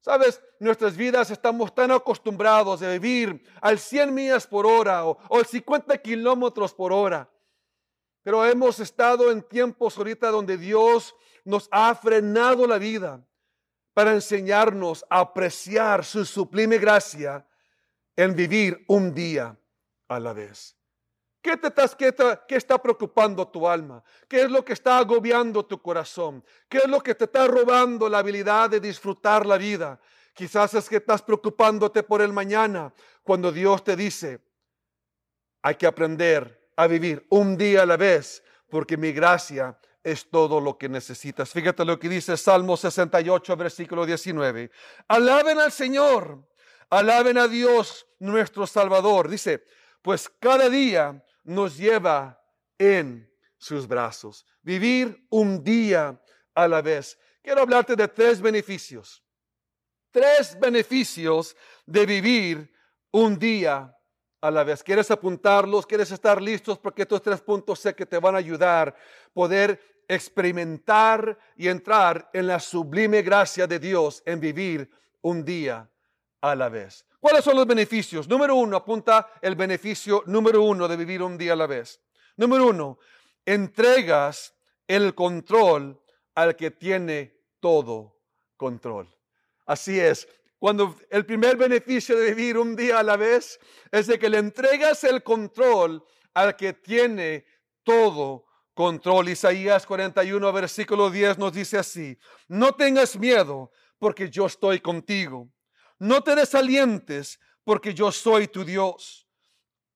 Sabes, 0.00 0.42
nuestras 0.60 0.94
vidas 0.94 1.30
estamos 1.30 1.74
tan 1.74 1.90
acostumbrados 1.90 2.82
a 2.82 2.90
vivir 2.90 3.42
al 3.62 3.78
100 3.78 4.12
millas 4.12 4.46
por 4.46 4.66
hora 4.66 5.06
o, 5.06 5.18
al 5.30 5.46
50 5.46 5.96
kilómetros 5.98 6.74
por 6.74 6.92
hora. 6.92 7.30
Pero 8.22 8.44
hemos 8.44 8.78
estado 8.80 9.30
en 9.30 9.42
tiempos 9.42 9.96
ahorita 9.96 10.30
donde 10.30 10.58
Dios 10.58 11.14
nos 11.44 11.68
ha 11.70 11.94
frenado 11.94 12.66
la 12.66 12.76
vida 12.76 13.26
para 13.94 14.12
enseñarnos 14.12 15.06
a 15.08 15.20
apreciar 15.20 16.04
su 16.04 16.26
sublime 16.26 16.76
gracia 16.76 17.46
en 18.16 18.34
vivir 18.34 18.84
un 18.88 19.14
día 19.14 19.56
a 20.08 20.20
la 20.20 20.32
vez. 20.32 20.76
¿Qué, 21.42 21.56
te 21.58 21.68
estás, 21.68 21.94
qué, 21.94 22.14
¿Qué 22.48 22.56
está 22.56 22.80
preocupando 22.80 23.46
tu 23.46 23.68
alma? 23.68 24.02
¿Qué 24.28 24.42
es 24.42 24.50
lo 24.50 24.64
que 24.64 24.72
está 24.72 24.98
agobiando 24.98 25.66
tu 25.66 25.80
corazón? 25.82 26.42
¿Qué 26.68 26.78
es 26.78 26.88
lo 26.88 27.02
que 27.02 27.14
te 27.14 27.24
está 27.24 27.46
robando 27.46 28.08
la 28.08 28.18
habilidad 28.18 28.70
de 28.70 28.80
disfrutar 28.80 29.44
la 29.44 29.58
vida? 29.58 30.00
Quizás 30.32 30.72
es 30.74 30.88
que 30.88 30.96
estás 30.96 31.22
preocupándote 31.22 32.02
por 32.02 32.22
el 32.22 32.32
mañana, 32.32 32.92
cuando 33.22 33.52
Dios 33.52 33.84
te 33.84 33.94
dice, 33.94 34.40
hay 35.62 35.76
que 35.76 35.86
aprender 35.86 36.70
a 36.76 36.86
vivir 36.86 37.26
un 37.30 37.56
día 37.56 37.82
a 37.82 37.86
la 37.86 37.96
vez, 37.96 38.42
porque 38.68 38.96
mi 38.96 39.12
gracia 39.12 39.78
es 40.02 40.28
todo 40.28 40.60
lo 40.60 40.76
que 40.76 40.88
necesitas. 40.88 41.50
Fíjate 41.50 41.84
lo 41.84 41.98
que 41.98 42.08
dice 42.08 42.36
Salmo 42.36 42.76
68, 42.76 43.56
versículo 43.56 44.04
19. 44.04 44.70
Alaben 45.08 45.58
al 45.58 45.72
Señor, 45.72 46.44
alaben 46.90 47.38
a 47.38 47.48
Dios 47.48 48.06
nuestro 48.18 48.66
Salvador. 48.66 49.28
Dice, 49.28 49.64
pues 50.02 50.28
cada 50.28 50.68
día 50.68 51.24
nos 51.44 51.76
lleva 51.76 52.40
en 52.78 53.30
sus 53.56 53.86
brazos. 53.86 54.44
Vivir 54.62 55.26
un 55.30 55.62
día 55.62 56.20
a 56.54 56.68
la 56.68 56.82
vez. 56.82 57.18
Quiero 57.42 57.62
hablarte 57.62 57.96
de 57.96 58.08
tres 58.08 58.40
beneficios. 58.40 59.22
Tres 60.10 60.58
beneficios 60.58 61.56
de 61.86 62.06
vivir 62.06 62.72
un 63.10 63.38
día 63.38 63.96
a 64.40 64.50
la 64.50 64.64
vez. 64.64 64.82
¿Quieres 64.82 65.10
apuntarlos? 65.10 65.86
¿Quieres 65.86 66.10
estar 66.10 66.40
listos? 66.40 66.78
Porque 66.78 67.02
estos 67.02 67.22
tres 67.22 67.40
puntos 67.40 67.80
sé 67.80 67.94
que 67.94 68.06
te 68.06 68.18
van 68.18 68.34
a 68.34 68.38
ayudar 68.38 68.88
a 68.90 69.32
poder 69.32 69.80
experimentar 70.06 71.38
y 71.56 71.68
entrar 71.68 72.28
en 72.32 72.46
la 72.46 72.60
sublime 72.60 73.22
gracia 73.22 73.66
de 73.66 73.78
Dios 73.78 74.22
en 74.26 74.38
vivir 74.40 74.90
un 75.22 75.44
día 75.44 75.90
a 76.50 76.54
la 76.54 76.68
vez. 76.68 77.06
¿Cuáles 77.20 77.42
son 77.42 77.56
los 77.56 77.66
beneficios? 77.66 78.28
Número 78.28 78.54
uno, 78.54 78.76
apunta 78.76 79.32
el 79.40 79.54
beneficio 79.54 80.22
número 80.26 80.62
uno 80.62 80.86
de 80.86 80.96
vivir 80.96 81.22
un 81.22 81.38
día 81.38 81.54
a 81.54 81.56
la 81.56 81.66
vez. 81.66 82.00
Número 82.36 82.66
uno, 82.66 82.98
entregas 83.46 84.54
el 84.86 85.14
control 85.14 85.98
al 86.34 86.54
que 86.54 86.70
tiene 86.70 87.40
todo 87.60 88.20
control. 88.56 89.08
Así 89.64 89.98
es. 89.98 90.28
Cuando 90.58 90.96
el 91.08 91.24
primer 91.24 91.56
beneficio 91.56 92.18
de 92.18 92.34
vivir 92.34 92.58
un 92.58 92.76
día 92.76 92.98
a 92.98 93.02
la 93.02 93.16
vez 93.16 93.58
es 93.90 94.06
de 94.06 94.18
que 94.18 94.28
le 94.28 94.38
entregas 94.38 95.02
el 95.04 95.22
control 95.22 96.04
al 96.34 96.56
que 96.56 96.74
tiene 96.74 97.46
todo 97.82 98.44
control. 98.74 99.30
Isaías 99.30 99.86
41, 99.86 100.52
versículo 100.52 101.10
10 101.10 101.38
nos 101.38 101.54
dice 101.54 101.78
así, 101.78 102.18
no 102.48 102.72
tengas 102.72 103.16
miedo 103.16 103.70
porque 103.98 104.28
yo 104.28 104.44
estoy 104.44 104.80
contigo. 104.80 105.48
No 105.98 106.22
te 106.22 106.34
desalientes, 106.34 107.38
porque 107.64 107.94
yo 107.94 108.12
soy 108.12 108.48
tu 108.48 108.64
Dios. 108.64 109.26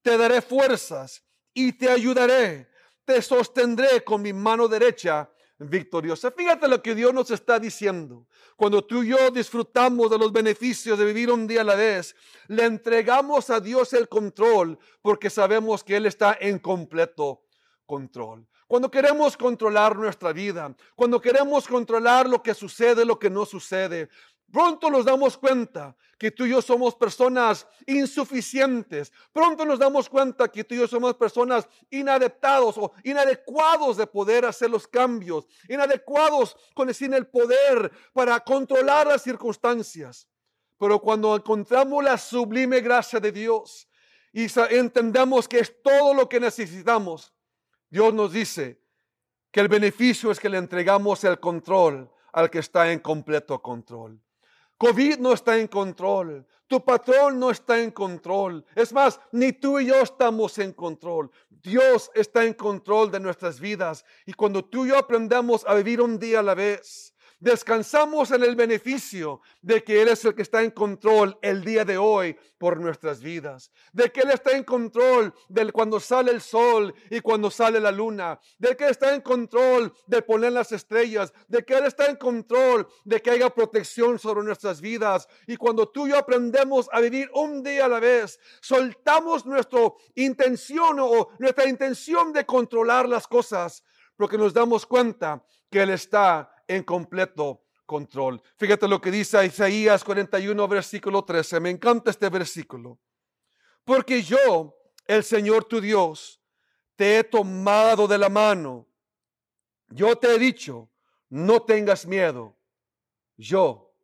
Te 0.02 0.17
daré 0.17 0.40
fuerzas 0.43 1.23
y 1.52 1.73
te 1.73 1.90
ayudaré. 1.90 2.69
Te 3.05 3.23
sostendré 3.23 4.02
con 4.02 4.23
mi 4.23 4.33
mano 4.33 4.69
derecha 4.69 5.31
victoriosa. 5.59 6.31
Fíjate 6.31 6.69
lo 6.69 6.83
que 6.83 6.95
Dios 6.95 7.12
nos 7.12 7.31
está 7.31 7.59
diciendo. 7.59 8.26
Cuando 8.57 8.85
tú 8.85 9.02
y 9.02 9.09
yo 9.09 9.31
disfrutamos 9.31 10.11
de 10.11 10.19
los 10.19 10.33
beneficios 10.33 10.99
de 10.99 11.05
vivir 11.05 11.31
un 11.31 11.47
día 11.47 11.62
a 11.62 11.64
la 11.64 11.75
vez, 11.75 12.14
le 12.49 12.64
entregamos 12.64 13.50
a 13.50 13.61
Dios 13.61 13.93
el 13.93 14.09
control 14.09 14.78
porque 15.02 15.31
sabemos 15.31 15.83
que 15.83 15.97
Él 15.97 16.07
está 16.07 16.37
en 16.40 16.59
completo 16.59 17.43
control. 17.87 18.47
Cuando 18.67 18.90
queremos 18.90 19.37
controlar 19.37 19.97
nuestra 19.97 20.33
vida, 20.33 20.75
cuando 20.95 21.21
queremos 21.21 21.67
controlar 21.67 22.28
lo 22.28 22.43
que 22.43 22.52
sucede, 22.52 23.05
lo 23.05 23.19
que 23.19 23.31
no 23.31 23.47
sucede, 23.47 24.11
Pronto 24.50 24.90
nos 24.90 25.05
damos 25.05 25.37
cuenta 25.37 25.95
que 26.19 26.31
tú 26.31 26.47
y 26.47 26.50
yo 26.50 26.62
somos 26.62 26.95
personas 26.95 27.67
insuficientes. 27.87 29.12
Pronto 29.33 29.64
nos 29.64 29.78
damos 29.78 30.09
cuenta 30.09 30.49
que 30.49 30.64
tú 30.64 30.75
y 30.75 30.78
yo 30.78 30.88
somos 30.88 31.14
personas 31.14 31.69
inadaptados 31.90 32.78
o 32.78 32.93
inadecuados 33.05 33.99
de 33.99 34.07
poder 34.07 34.47
hacer 34.47 34.71
los 34.71 34.88
cambios, 34.88 35.47
inadecuados 35.69 36.57
con 36.75 36.88
el 36.88 37.26
poder 37.26 37.93
para 38.14 38.40
controlar 38.40 39.07
las 39.07 39.23
circunstancias. 39.23 40.26
Pero 40.78 40.99
cuando 40.99 41.37
encontramos 41.37 42.02
la 42.02 42.17
sublime 42.17 42.81
gracia 42.81 43.21
de 43.21 43.33
Dios 43.33 43.87
y 44.33 44.47
entendemos 44.71 45.47
que 45.47 45.59
es 45.59 45.83
todo 45.83 46.14
lo 46.14 46.28
que 46.28 46.40
necesitamos, 46.40 47.35
Dios 47.90 48.14
nos 48.14 48.33
dice 48.33 48.81
que 49.50 49.61
el 49.61 49.69
beneficio 49.69 50.31
es 50.31 50.40
que 50.40 50.49
le 50.49 50.59
entregamos 50.59 51.23
el 51.25 51.38
control 51.38 52.11
al 52.33 52.50
que 52.50 52.61
está 52.61 52.90
en 52.90 53.00
completo 53.00 53.61
control. 53.61 54.23
COVID 54.79 55.19
no 55.19 55.33
está 55.33 55.59
en 55.59 55.67
control. 55.67 56.47
Tu 56.69 56.85
patrón 56.85 57.41
no 57.41 57.51
está 57.51 57.81
en 57.81 57.91
control. 57.91 58.65
Es 58.75 58.93
más, 58.93 59.21
ni 59.33 59.53
tú 59.53 59.81
y 59.81 59.87
yo 59.87 60.01
estamos 60.01 60.59
en 60.59 60.73
control. 60.73 61.31
Dios 61.51 62.11
está 62.15 62.45
en 62.45 62.55
control 62.55 63.11
de 63.11 63.19
nuestras 63.19 63.59
vidas. 63.59 64.05
Y 64.25 64.33
cuando 64.33 64.65
tú 64.65 64.87
y 64.87 64.91
yo 64.91 64.99
aprendamos 64.99 65.65
a 65.67 65.75
vivir 65.75 66.01
un 66.01 66.19
día 66.19 66.41
a 66.41 66.43
la 66.43 66.55
vez, 66.55 67.13
Descansamos 67.40 68.33
en 68.33 68.42
el 68.42 68.57
beneficio 68.57 69.42
de 69.62 69.85
que 69.85 70.02
Él 70.02 70.09
es 70.09 70.25
el 70.25 70.35
que 70.35 70.42
está 70.42 70.61
en 70.64 70.73
control 70.73 71.38
el 71.40 71.62
día 71.64 71.85
de 71.85 71.97
hoy 71.97 72.37
por 72.59 72.80
nuestras 72.80 73.21
vidas. 73.23 73.71
De 73.92 74.11
que 74.11 74.23
Él 74.23 74.33
está 74.33 74.57
en 74.57 74.64
control 74.64 75.33
de 75.49 75.71
cuando 75.71 76.00
sale 76.00 76.33
el 76.33 76.40
sol 76.40 76.92
y 77.09 77.21
cuando 77.21 77.49
sale 77.49 77.78
la 77.78 77.92
luna. 77.92 78.40
De 78.59 78.76
que 78.76 78.85
Él 78.85 78.90
está 78.90 79.14
en 79.14 79.21
control 79.21 79.95
de 80.09 80.21
poner 80.23 80.50
las 80.50 80.73
estrellas. 80.73 81.33
De 81.47 81.64
que 81.64 81.75
Él 81.75 81.87
está 81.87 82.07
en 82.07 82.16
control 82.16 82.88
de 83.04 83.23
que 83.23 83.30
haya 83.30 83.50
protección 83.50 84.18
sobre 84.18 84.42
nuestras 84.42 84.80
vidas. 84.80 85.28
Y 85.47 85.57
cuando 85.57 85.88
tú 85.88 86.09
y 86.09 86.11
yo 86.11 86.18
aprendemos 86.18 86.88
a 86.92 87.00
vivir 87.00 87.30
un 87.35 87.62
día 87.62 87.85
a 87.85 87.88
la 87.88 88.00
vez, 88.00 88.40
soltamos 88.61 89.47
nuestra 89.47 89.92
intención 90.16 90.99
o 90.99 91.28
nuestra 91.38 91.68
intención 91.68 92.33
de 92.33 92.45
controlar 92.45 93.09
las 93.09 93.28
cosas. 93.28 93.85
Porque 94.16 94.37
nos 94.37 94.52
damos 94.52 94.85
cuenta 94.87 95.45
que 95.71 95.83
Él 95.83 95.90
está 95.90 96.50
en 96.69 96.85
completo 96.85 97.65
control. 97.87 98.41
Fíjate 98.57 98.87
lo 98.87 99.01
que 99.01 99.11
dice 99.11 99.45
Isaías 99.45 100.05
41, 100.05 100.69
versículo 100.69 101.25
13. 101.25 101.59
Me 101.59 101.71
encanta 101.71 102.11
este 102.11 102.29
versículo. 102.29 102.99
Porque 103.85 104.23
yo, 104.23 104.77
el 105.07 105.25
Señor 105.25 105.65
tu 105.65 105.81
Dios, 105.81 106.41
te 106.95 107.19
he 107.19 107.25
tomado 107.25 108.07
de 108.07 108.19
la 108.19 108.29
mano. 108.29 108.87
Yo 109.89 110.17
te 110.17 110.35
he 110.35 110.39
dicho, 110.39 110.91
no 111.31 111.63
tengas 111.63 112.07
miedo. 112.07 112.55
Yo 113.37 113.95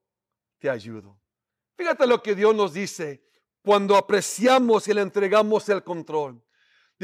te 0.59 0.71
ayudo. 0.71 1.21
Fíjate 1.77 2.07
lo 2.07 2.23
que 2.23 2.35
Dios 2.35 2.55
nos 2.55 2.73
dice 2.73 3.25
cuando 3.63 3.97
apreciamos 3.97 4.87
y 4.89 4.95
le 4.95 5.01
entregamos 5.01 5.69
el 5.69 5.83
control. 5.83 6.44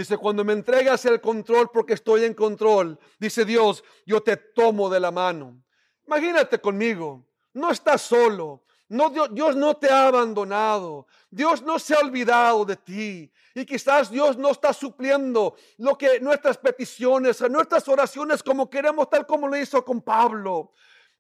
Dice, 0.00 0.16
cuando 0.16 0.46
me 0.46 0.54
entregas 0.54 1.04
el 1.04 1.20
control 1.20 1.68
porque 1.70 1.92
estoy 1.92 2.24
en 2.24 2.32
control, 2.32 2.98
dice 3.18 3.44
Dios, 3.44 3.84
yo 4.06 4.22
te 4.22 4.34
tomo 4.34 4.88
de 4.88 4.98
la 4.98 5.10
mano. 5.10 5.62
Imagínate 6.06 6.58
conmigo, 6.58 7.26
no 7.52 7.70
estás 7.70 8.00
solo. 8.00 8.64
No, 8.88 9.10
Dios, 9.10 9.28
Dios, 9.34 9.56
no 9.56 9.74
te 9.76 9.90
ha 9.90 10.06
abandonado. 10.06 11.06
Dios 11.30 11.60
no 11.60 11.78
se 11.78 11.92
ha 11.92 11.98
olvidado 11.98 12.64
de 12.64 12.76
ti. 12.76 13.30
Y 13.54 13.66
quizás 13.66 14.10
Dios 14.10 14.38
no 14.38 14.52
está 14.52 14.72
supliendo 14.72 15.54
lo 15.76 15.98
que 15.98 16.18
nuestras 16.18 16.56
peticiones, 16.56 17.42
nuestras 17.50 17.86
oraciones 17.86 18.42
como 18.42 18.70
queremos, 18.70 19.10
tal 19.10 19.26
como 19.26 19.48
lo 19.48 19.56
hizo 19.58 19.84
con 19.84 20.00
Pablo. 20.00 20.72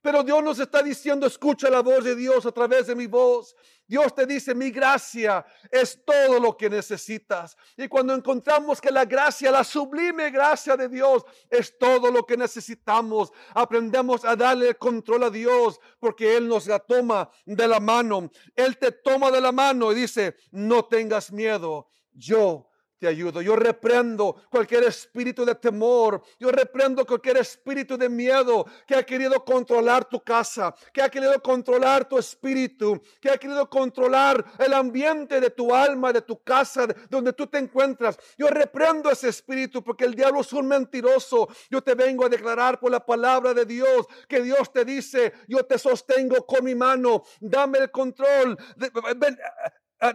Pero 0.02 0.22
Dios 0.22 0.42
nos 0.42 0.58
está 0.58 0.82
diciendo, 0.82 1.26
escucha 1.26 1.68
la 1.68 1.82
voz 1.82 2.04
de 2.04 2.16
Dios 2.16 2.46
a 2.46 2.52
través 2.52 2.86
de 2.86 2.94
mi 2.94 3.06
voz. 3.06 3.54
Dios 3.86 4.14
te 4.14 4.24
dice, 4.24 4.54
mi 4.54 4.70
gracia 4.70 5.44
es 5.70 6.02
todo 6.04 6.40
lo 6.40 6.56
que 6.56 6.70
necesitas. 6.70 7.56
Y 7.76 7.88
cuando 7.88 8.14
encontramos 8.14 8.80
que 8.80 8.90
la 8.90 9.04
gracia, 9.04 9.50
la 9.50 9.64
sublime 9.64 10.30
gracia 10.30 10.76
de 10.76 10.88
Dios 10.88 11.24
es 11.50 11.76
todo 11.76 12.10
lo 12.10 12.24
que 12.24 12.36
necesitamos, 12.36 13.32
aprendemos 13.52 14.24
a 14.24 14.36
darle 14.36 14.68
el 14.68 14.78
control 14.78 15.24
a 15.24 15.30
Dios 15.30 15.80
porque 15.98 16.36
Él 16.36 16.48
nos 16.48 16.66
la 16.66 16.78
toma 16.78 17.30
de 17.44 17.68
la 17.68 17.80
mano. 17.80 18.30
Él 18.54 18.78
te 18.78 18.92
toma 18.92 19.30
de 19.30 19.40
la 19.40 19.52
mano 19.52 19.92
y 19.92 19.96
dice, 19.96 20.36
no 20.50 20.84
tengas 20.84 21.30
miedo, 21.30 21.88
yo 22.12 22.69
te 23.00 23.08
ayudo. 23.08 23.40
Yo 23.40 23.56
reprendo 23.56 24.36
cualquier 24.50 24.84
espíritu 24.84 25.46
de 25.46 25.54
temor. 25.54 26.22
Yo 26.38 26.50
reprendo 26.50 27.06
cualquier 27.06 27.38
espíritu 27.38 27.96
de 27.96 28.10
miedo 28.10 28.66
que 28.86 28.94
ha 28.94 29.02
querido 29.02 29.42
controlar 29.42 30.04
tu 30.04 30.20
casa, 30.22 30.74
que 30.92 31.00
ha 31.00 31.08
querido 31.08 31.40
controlar 31.42 32.06
tu 32.06 32.18
espíritu, 32.18 33.00
que 33.18 33.30
ha 33.30 33.38
querido 33.38 33.68
controlar 33.70 34.44
el 34.58 34.74
ambiente 34.74 35.40
de 35.40 35.48
tu 35.48 35.74
alma, 35.74 36.12
de 36.12 36.20
tu 36.20 36.42
casa, 36.42 36.86
donde 37.08 37.32
tú 37.32 37.46
te 37.46 37.56
encuentras. 37.56 38.18
Yo 38.36 38.48
reprendo 38.48 39.10
ese 39.10 39.30
espíritu 39.30 39.82
porque 39.82 40.04
el 40.04 40.14
diablo 40.14 40.42
es 40.42 40.52
un 40.52 40.68
mentiroso. 40.68 41.48
Yo 41.70 41.82
te 41.82 41.94
vengo 41.94 42.26
a 42.26 42.28
declarar 42.28 42.78
por 42.78 42.90
la 42.90 43.04
palabra 43.04 43.54
de 43.54 43.64
Dios 43.64 44.06
que 44.28 44.42
Dios 44.42 44.70
te 44.70 44.84
dice, 44.84 45.32
yo 45.48 45.64
te 45.64 45.78
sostengo 45.78 46.44
con 46.44 46.62
mi 46.64 46.74
mano, 46.74 47.22
dame 47.40 47.78
el 47.78 47.90
control. 47.90 48.58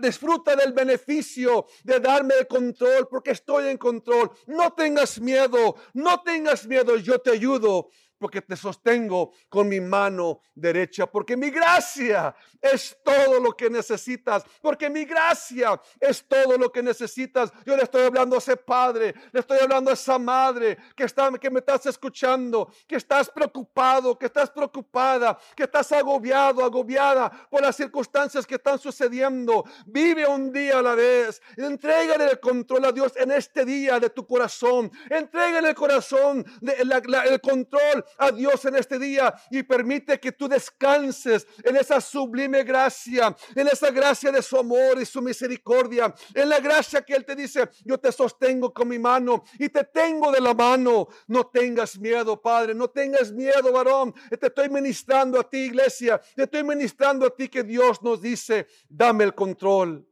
Disfruta 0.02 0.56
del 0.56 0.74
beneficio 0.74 1.68
de 1.84 2.00
darme 2.00 2.34
el 2.40 2.48
control 2.48 3.08
porque 3.10 3.32
estoy 3.32 3.68
en 3.68 3.78
control. 3.78 4.32
No 4.48 4.74
tengas 4.74 5.20
miedo, 5.20 5.76
no 5.94 6.22
tengas 6.22 6.66
miedo, 6.68 6.98
yo 6.98 7.20
te 7.20 7.32
ayudo 7.32 7.90
porque 8.18 8.42
te 8.42 8.56
sostengo 8.56 9.34
con 9.50 9.68
mi 9.68 9.80
mano 9.80 10.42
derecha, 10.54 11.06
porque 11.06 11.36
mi 11.36 11.50
gracia 11.50 12.36
es 12.74 12.98
todo 13.04 13.40
lo 13.40 13.56
que 13.56 13.70
necesitas, 13.70 14.44
porque 14.62 14.90
mi 14.90 15.06
gracia 15.06 15.80
es 16.00 16.26
todo 16.28 16.58
lo 16.58 16.72
que 16.72 16.82
necesitas. 16.82 17.52
Yo 17.66 17.76
le 17.76 17.84
estoy 17.84 18.04
hablando 18.04 18.36
a 18.36 18.40
ese 18.40 18.58
padre, 18.58 19.14
le 19.32 19.40
estoy 19.40 19.60
hablando 19.60 19.92
a 19.92 19.94
esa 19.94 20.18
madre 20.18 20.78
que, 20.96 21.04
está, 21.04 21.32
que 21.34 21.50
me 21.50 21.60
estás 21.60 21.86
escuchando, 21.86 22.72
que 22.88 22.96
estás 22.96 23.30
preocupado, 23.30 24.18
que 24.18 24.26
estás 24.26 24.50
preocupada, 24.50 25.38
que 25.56 25.64
estás 25.64 25.92
agobiado, 25.92 26.64
agobiada 26.64 27.30
por 27.50 27.62
las 27.62 27.76
circunstancias 27.76 28.46
que 28.46 28.56
están 28.56 28.80
sucediendo. 28.80 29.66
Vive 29.86 30.26
un 30.26 30.52
día 30.52 30.80
a 30.80 30.82
la 30.82 30.96
vez, 30.96 31.42
entrégale 31.58 32.32
el 32.32 32.40
control 32.40 32.86
a 32.86 32.92
Dios 32.92 33.14
en 33.16 33.32
este 33.32 33.66
día 33.66 34.00
de 34.00 34.10
tu 34.10 34.26
corazón, 34.26 34.92
entrégale 35.10 35.70
el 35.70 35.76
corazón, 35.76 36.46
de, 36.62 36.74
el 36.74 37.42
control 37.42 38.06
a 38.18 38.32
Dios 38.32 38.66
en 38.66 38.76
este 38.76 39.00
día 39.00 39.34
y 39.50 39.64
permite 39.64 40.20
que 40.20 40.32
tú 40.32 40.48
descanses 40.48 41.48
en 41.64 41.76
esa 41.76 42.02
sublime 42.02 42.55
gracia, 42.64 43.36
en 43.56 43.68
esa 43.68 43.92
gracia 43.92 44.32
de 44.32 44.42
su 44.42 44.58
amor 44.58 45.02
y 45.02 45.06
su 45.06 45.22
misericordia, 45.22 46.14
en 46.34 46.50
la 46.50 46.60
gracia 46.60 47.02
que 47.02 47.14
Él 47.14 47.26
te 47.26 47.36
dice, 47.36 47.70
yo 47.84 47.98
te 48.00 48.12
sostengo 48.12 48.74
con 48.74 48.88
mi 48.88 49.00
mano 49.00 49.44
y 49.60 49.70
te 49.70 49.84
tengo 49.84 50.32
de 50.32 50.42
la 50.42 50.54
mano. 50.54 51.08
No 51.28 51.48
tengas 51.48 51.98
miedo, 51.98 52.42
Padre, 52.42 52.74
no 52.74 52.90
tengas 52.90 53.32
miedo, 53.32 53.72
varón. 53.72 54.14
Te 54.30 54.48
estoy 54.48 54.70
ministrando 54.70 55.40
a 55.40 55.50
ti, 55.50 55.58
iglesia, 55.58 56.22
te 56.36 56.44
estoy 56.44 56.64
ministrando 56.64 57.26
a 57.26 57.36
ti 57.36 57.50
que 57.50 57.64
Dios 57.64 58.02
nos 58.02 58.22
dice, 58.22 58.68
dame 58.88 59.24
el 59.24 59.36
control, 59.36 60.08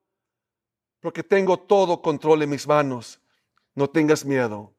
porque 0.99 1.23
tengo 1.23 1.59
todo 1.59 2.01
control 2.01 2.43
en 2.43 2.49
mis 2.49 2.67
manos. 2.67 3.19
No 3.75 3.89
tengas 3.89 4.23
miedo, 4.23 4.75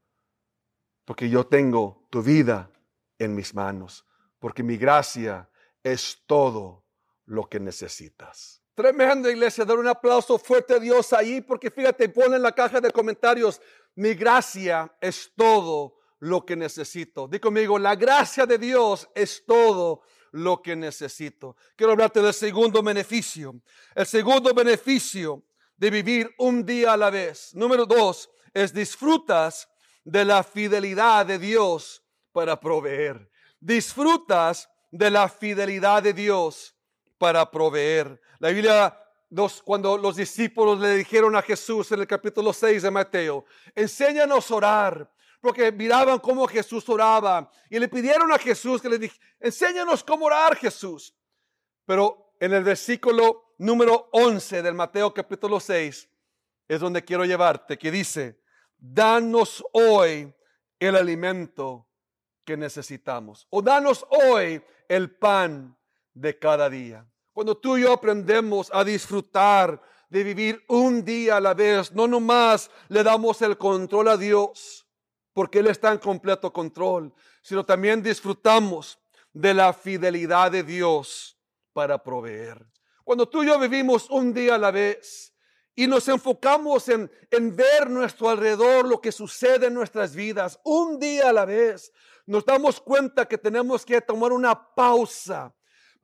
porque 1.04 1.28
yo 1.28 1.46
tengo 1.46 2.06
tu 2.10 2.22
vida 2.22 2.70
en 3.18 3.34
mis 3.34 3.54
manos, 3.54 4.06
porque 4.38 4.62
mi 4.62 4.76
gracia 4.76 5.50
es 5.82 6.22
todo 6.26 6.83
lo 7.26 7.48
que 7.48 7.60
necesitas. 7.60 8.62
Tremenda 8.74 9.30
iglesia, 9.30 9.64
dar 9.64 9.78
un 9.78 9.86
aplauso 9.86 10.38
fuerte 10.38 10.74
a 10.74 10.78
Dios 10.78 11.12
ahí, 11.12 11.40
porque 11.40 11.70
fíjate, 11.70 12.08
pone 12.08 12.36
en 12.36 12.42
la 12.42 12.52
caja 12.52 12.80
de 12.80 12.90
comentarios, 12.90 13.60
mi 13.94 14.14
gracia 14.14 14.92
es 15.00 15.30
todo 15.36 16.00
lo 16.18 16.44
que 16.44 16.56
necesito. 16.56 17.28
Di 17.28 17.38
conmigo, 17.38 17.78
la 17.78 17.94
gracia 17.94 18.46
de 18.46 18.58
Dios 18.58 19.08
es 19.14 19.44
todo 19.46 20.02
lo 20.32 20.60
que 20.60 20.74
necesito. 20.74 21.56
Quiero 21.76 21.92
hablarte 21.92 22.20
del 22.20 22.34
segundo 22.34 22.82
beneficio. 22.82 23.60
El 23.94 24.06
segundo 24.06 24.52
beneficio 24.52 25.44
de 25.76 25.90
vivir 25.90 26.34
un 26.38 26.66
día 26.66 26.94
a 26.94 26.96
la 26.96 27.10
vez. 27.10 27.54
Número 27.54 27.86
dos, 27.86 28.28
es 28.52 28.72
disfrutas 28.72 29.68
de 30.02 30.24
la 30.24 30.42
fidelidad 30.42 31.26
de 31.26 31.38
Dios 31.38 32.02
para 32.32 32.58
proveer. 32.58 33.30
Disfrutas 33.60 34.68
de 34.90 35.10
la 35.10 35.28
fidelidad 35.28 36.02
de 36.02 36.12
Dios 36.12 36.73
para 37.24 37.50
proveer. 37.50 38.20
La 38.38 38.50
Biblia, 38.50 38.94
cuando 39.64 39.96
los 39.96 40.16
discípulos 40.16 40.78
le 40.78 40.96
dijeron 40.96 41.34
a 41.34 41.40
Jesús 41.40 41.90
en 41.90 42.00
el 42.00 42.06
capítulo 42.06 42.52
6 42.52 42.82
de 42.82 42.90
Mateo, 42.90 43.46
enséñanos 43.74 44.50
a 44.50 44.54
orar, 44.54 45.10
porque 45.40 45.72
miraban 45.72 46.18
cómo 46.18 46.46
Jesús 46.46 46.86
oraba 46.86 47.50
y 47.70 47.78
le 47.78 47.88
pidieron 47.88 48.30
a 48.30 48.38
Jesús 48.38 48.82
que 48.82 48.90
le 48.90 48.98
dije, 48.98 49.18
enséñanos 49.40 50.04
cómo 50.04 50.26
orar 50.26 50.54
Jesús. 50.54 51.16
Pero 51.86 52.34
en 52.38 52.52
el 52.52 52.62
versículo 52.62 53.54
número 53.56 54.10
11 54.12 54.60
del 54.60 54.74
Mateo 54.74 55.14
capítulo 55.14 55.60
6 55.60 56.06
es 56.68 56.78
donde 56.78 57.02
quiero 57.02 57.24
llevarte, 57.24 57.78
que 57.78 57.90
dice, 57.90 58.38
danos 58.76 59.64
hoy 59.72 60.30
el 60.78 60.94
alimento 60.94 61.88
que 62.44 62.58
necesitamos. 62.58 63.46
O 63.48 63.62
danos 63.62 64.04
hoy 64.10 64.62
el 64.88 65.10
pan 65.10 65.74
de 66.12 66.38
cada 66.38 66.68
día. 66.68 67.06
Cuando 67.34 67.56
tú 67.56 67.76
y 67.76 67.82
yo 67.82 67.92
aprendemos 67.92 68.70
a 68.72 68.84
disfrutar 68.84 69.82
de 70.08 70.22
vivir 70.22 70.64
un 70.68 71.04
día 71.04 71.38
a 71.38 71.40
la 71.40 71.52
vez, 71.52 71.90
no 71.90 72.06
nomás 72.06 72.70
le 72.88 73.02
damos 73.02 73.42
el 73.42 73.58
control 73.58 74.06
a 74.06 74.16
Dios, 74.16 74.86
porque 75.32 75.58
Él 75.58 75.66
está 75.66 75.90
en 75.90 75.98
completo 75.98 76.52
control, 76.52 77.12
sino 77.42 77.66
también 77.66 78.04
disfrutamos 78.04 79.00
de 79.32 79.52
la 79.52 79.72
fidelidad 79.72 80.52
de 80.52 80.62
Dios 80.62 81.36
para 81.72 82.00
proveer. 82.00 82.64
Cuando 83.02 83.28
tú 83.28 83.42
y 83.42 83.46
yo 83.48 83.58
vivimos 83.58 84.08
un 84.10 84.32
día 84.32 84.54
a 84.54 84.58
la 84.58 84.70
vez 84.70 85.34
y 85.74 85.88
nos 85.88 86.06
enfocamos 86.06 86.88
en, 86.88 87.10
en 87.32 87.56
ver 87.56 87.90
nuestro 87.90 88.28
alrededor, 88.28 88.86
lo 88.86 89.00
que 89.00 89.10
sucede 89.10 89.66
en 89.66 89.74
nuestras 89.74 90.14
vidas, 90.14 90.60
un 90.62 91.00
día 91.00 91.30
a 91.30 91.32
la 91.32 91.46
vez, 91.46 91.92
nos 92.26 92.44
damos 92.44 92.80
cuenta 92.80 93.26
que 93.26 93.38
tenemos 93.38 93.84
que 93.84 94.00
tomar 94.00 94.30
una 94.30 94.72
pausa 94.76 95.52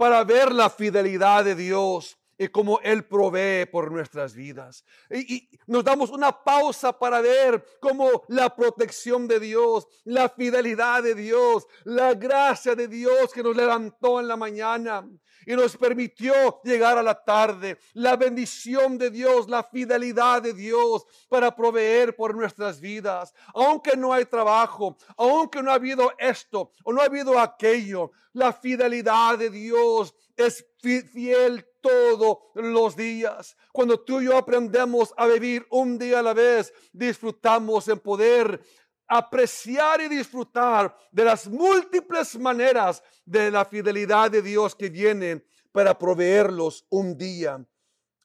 para 0.01 0.25
ver 0.25 0.51
la 0.51 0.71
fidelidad 0.71 1.45
de 1.45 1.55
Dios 1.55 2.17
y 2.41 2.49
cómo 2.49 2.81
Él 2.83 3.05
provee 3.05 3.67
por 3.67 3.93
nuestras 3.93 4.35
vidas. 4.35 4.83
Y, 5.11 5.47
nos 5.67 5.85
damos 5.85 6.09
una 6.09 6.33
pausa 6.33 6.99
para 6.99 7.21
ver 7.21 7.63
cómo 7.81 8.23
la 8.29 8.57
protección 8.57 9.29
de 9.29 9.39
Dios, 9.39 9.87
la 10.05 10.31
fidelidad 10.31 11.03
de 11.03 11.15
Dios, 11.15 11.67
la 11.85 12.15
gracia 12.15 12.75
de 12.75 12.89
Dios 12.89 13.31
que 13.35 13.43
nos 13.43 13.55
levantó 13.55 14.21
en 14.21 14.27
la 14.27 14.39
mañana 14.39 15.07
y 15.45 15.53
nos 15.53 15.77
permitió 15.77 16.63
llegar 16.65 16.97
a 16.97 17.03
la 17.03 17.23
tarde, 17.23 17.77
la 17.93 18.17
bendición 18.17 18.97
de 18.97 19.11
Dios, 19.11 19.47
la 19.47 19.63
fidelidad 19.63 20.41
de 20.41 20.55
Dios 20.55 21.05
para 21.29 21.55
proveer 21.55 22.17
por 22.17 22.35
nuestras 22.35 22.81
vidas. 22.81 23.35
Aunque 23.53 23.99
no 23.99 24.15
hay 24.15 24.25
trabajo, 24.25 24.97
aunque 25.19 25.63
no 25.63 25.71
ha 25.71 25.75
habido 25.75 26.11
esto 26.17 26.73
o 26.85 26.93
no 26.95 27.03
ha 27.03 27.05
habido 27.05 27.39
aquello, 27.39 28.13
la 28.33 28.55
fidelidad 28.55 29.37
de 29.37 29.51
Dios 29.51 30.15
es 30.37 30.65
fiel 31.13 31.67
todos 31.81 32.39
los 32.55 32.97
días. 32.97 33.57
Cuando 33.73 34.01
tú 34.01 34.21
y 34.21 34.27
yo 34.27 34.37
aprendemos 34.37 35.13
a 35.17 35.27
vivir 35.27 35.67
un 35.71 35.99
día 35.99 36.21
a 36.21 36.23
la 36.23 36.35
vez, 36.35 36.73
disfrutamos 36.93 37.89
en 37.89 37.99
poder 37.99 38.61
apreciar 39.07 40.01
y 40.01 40.09
disfrutar 40.09 40.97
de 41.11 41.25
las 41.25 41.49
múltiples 41.49 42.39
maneras 42.39 43.03
de 43.25 43.51
la 43.51 43.65
fidelidad 43.65 44.31
de 44.31 44.43
Dios 44.43 44.75
que 44.75 44.89
viene 44.89 45.45
para 45.73 45.99
proveerlos 45.99 46.87
un 46.91 47.17
día 47.17 47.65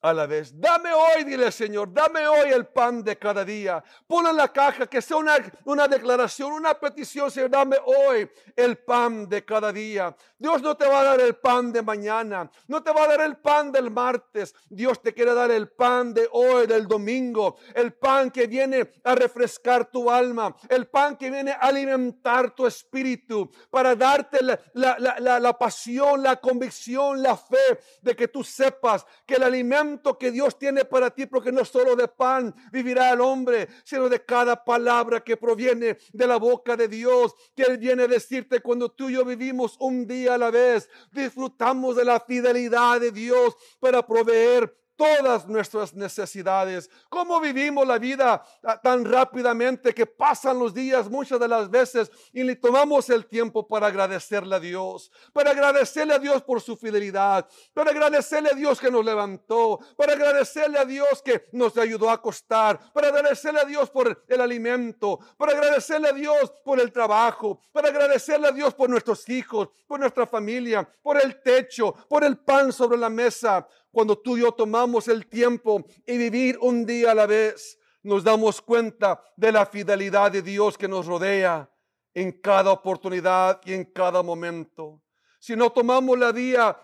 a 0.06 0.14
la 0.14 0.28
vez. 0.28 0.54
Dame 0.60 0.94
hoy, 0.94 1.24
dile 1.24 1.52
Señor, 1.52 1.92
dame 1.92 2.28
hoy 2.28 2.52
el 2.52 2.68
pan 2.68 3.04
de 3.04 3.18
cada 3.18 3.44
día. 3.44 3.84
Pon 4.06 4.28
en 4.28 4.36
la 4.36 4.52
caja 4.54 4.86
que 4.86 5.02
sea 5.02 5.18
una, 5.18 5.36
una 5.66 5.88
declaración, 5.88 6.52
una 6.52 6.76
petición, 6.76 7.32
Señor, 7.32 7.50
dame 7.50 7.78
hoy 7.84 8.30
el 8.56 8.78
pan 8.78 9.28
de 9.28 9.44
cada 9.44 9.72
día. 9.72 10.16
Dios 10.38 10.62
no 10.62 10.78
te 10.78 10.86
va 10.86 11.00
a 11.00 11.04
dar 11.04 11.22
el 11.22 11.36
pan 11.38 11.72
de 11.72 11.82
mañana, 11.82 12.50
no 12.68 12.84
te 12.84 12.92
va 12.92 13.06
a 13.06 13.08
dar 13.08 13.22
el 13.22 13.38
pan 13.38 13.72
del 13.72 13.90
martes. 13.90 14.54
Dios 14.70 15.02
te 15.02 15.14
quiere 15.14 15.34
dar 15.34 15.50
el 15.50 15.70
pan 15.70 16.14
de 16.14 16.28
hoy, 16.32 16.68
del 16.68 16.88
domingo, 16.88 17.58
el 17.74 17.94
pan 17.94 18.30
que 18.30 18.46
viene 18.46 18.92
a 19.04 19.16
refrescar 19.16 19.90
tu 19.90 20.12
alma, 20.12 20.56
el 20.70 20.88
pan 20.88 21.18
que 21.18 21.32
viene 21.32 21.52
a 21.52 21.56
alimentar 21.56 22.54
tu 22.54 22.68
espíritu, 22.68 23.50
para 23.72 23.96
darte 23.96 24.44
la, 24.44 24.60
la, 24.74 25.40
la 25.40 25.58
pasión, 25.58 26.22
la 26.22 26.36
convicción, 26.36 27.24
la 27.24 27.36
fe 27.36 27.80
de 28.02 28.16
que 28.16 28.28
tú 28.28 28.44
sepas 28.44 29.04
que 29.26 29.36
el 29.36 29.44
alimento 29.44 29.95
que 30.18 30.32
Dios 30.32 30.58
tiene 30.58 30.86
para 30.86 31.10
ti, 31.10 31.26
porque 31.26 31.52
no 31.52 31.66
solo 31.66 31.96
de 31.96 32.08
pan 32.08 32.54
vivirá 32.72 33.12
el 33.12 33.22
hombre, 33.22 33.68
sino 33.84 34.10
de 34.10 34.24
cada 34.24 34.64
palabra 34.64 35.24
que 35.24 35.38
proviene 35.38 35.98
de 36.14 36.28
la 36.28 36.38
boca 36.38 36.76
de 36.76 36.88
Dios, 36.88 37.34
que 37.56 37.64
Él 37.64 37.78
viene 37.78 38.04
a 38.04 38.08
decirte 38.08 38.60
cuando 38.60 38.90
tú 38.90 39.10
y 39.10 39.14
yo 39.14 39.26
vivimos 39.26 39.76
un 39.80 40.06
día 40.08 40.36
a 40.36 40.38
la 40.38 40.52
vez, 40.52 40.90
disfrutamos 41.12 41.96
de 41.96 42.06
la 42.06 42.20
fidelidad 42.20 43.00
de 43.00 43.12
Dios 43.12 43.56
para 43.80 44.06
proveer 44.06 44.85
todas 44.96 45.48
nuestras 45.48 45.94
necesidades. 45.94 46.90
¿Cómo 47.10 47.40
vivimos 47.40 47.86
la 47.88 47.98
vida 47.98 48.44
ah, 48.64 48.80
tan 48.82 49.06
rápidamente 49.06 49.94
que 49.94 50.06
pasan 50.06 50.60
los 50.60 50.74
días 50.74 51.10
muchas 51.10 51.40
de 51.40 51.48
las 51.48 51.70
veces 51.70 52.12
y 52.34 52.44
le 52.44 52.56
tomamos 52.56 53.10
el 53.10 53.26
tiempo 53.26 53.68
para 53.68 53.88
agradecerle 53.88 54.56
a 54.56 54.60
Dios, 54.60 55.12
para 55.34 55.52
agradecerle 55.52 56.14
a 56.14 56.20
Dios 56.20 56.42
por 56.44 56.62
su 56.62 56.76
fidelidad, 56.78 57.48
para 57.74 57.92
agradecerle 57.92 58.50
a 58.50 58.56
Dios 58.56 58.80
que 58.80 58.92
nos 58.92 59.06
levantó, 59.06 59.80
para 59.98 60.14
agradecerle 60.14 60.80
a 60.80 60.86
Dios 60.86 61.22
que 61.24 61.46
nos 61.52 61.78
ayudó 61.78 62.10
a 62.10 62.14
acostar, 62.14 62.80
para 62.94 63.08
agradecerle 63.10 63.60
a 63.62 63.66
Dios 63.66 63.90
por 63.90 64.24
el 64.28 64.42
alimento, 64.42 65.20
para 65.38 65.52
agradecerle 65.54 66.10
a 66.10 66.14
Dios 66.14 66.54
por 66.64 66.80
el 66.80 66.92
trabajo, 66.92 67.60
para 67.72 67.90
agradecerle 67.90 68.48
a 68.48 68.52
Dios 68.52 68.74
por 68.74 68.90
nuestros 68.90 69.28
hijos, 69.30 69.70
por 69.88 70.00
nuestra 70.00 70.26
familia, 70.26 70.88
por 71.02 71.22
el 71.22 71.42
techo, 71.42 71.94
por 72.08 72.24
el 72.24 72.38
pan 72.38 72.72
sobre 72.72 72.98
la 72.98 73.10
mesa 73.10 73.68
cuando 73.96 74.18
tú 74.18 74.36
y 74.36 74.42
yo 74.42 74.52
tomamos 74.52 75.08
el 75.08 75.26
tiempo 75.26 75.86
y 76.06 76.18
vivir 76.18 76.58
un 76.60 76.86
día 76.86 77.12
a 77.12 77.16
la 77.16 77.26
vez, 77.26 77.80
nos 78.04 78.26
damos 78.26 78.62
cuenta 78.62 79.24
de 79.38 79.54
la 79.54 79.66
fidelidad 79.66 80.34
de 80.34 80.42
Dios 80.42 80.78
que 80.78 80.86
nos 80.86 81.06
rodea 81.06 81.72
en 82.14 82.34
cada 82.42 82.74
oportunidad 82.74 83.62
y 83.64 83.72
en 83.72 83.86
cada 83.86 84.22
momento. 84.22 85.02
Si 85.40 85.56
no 85.56 85.72
tomamos 85.72 86.20
la, 86.20 86.34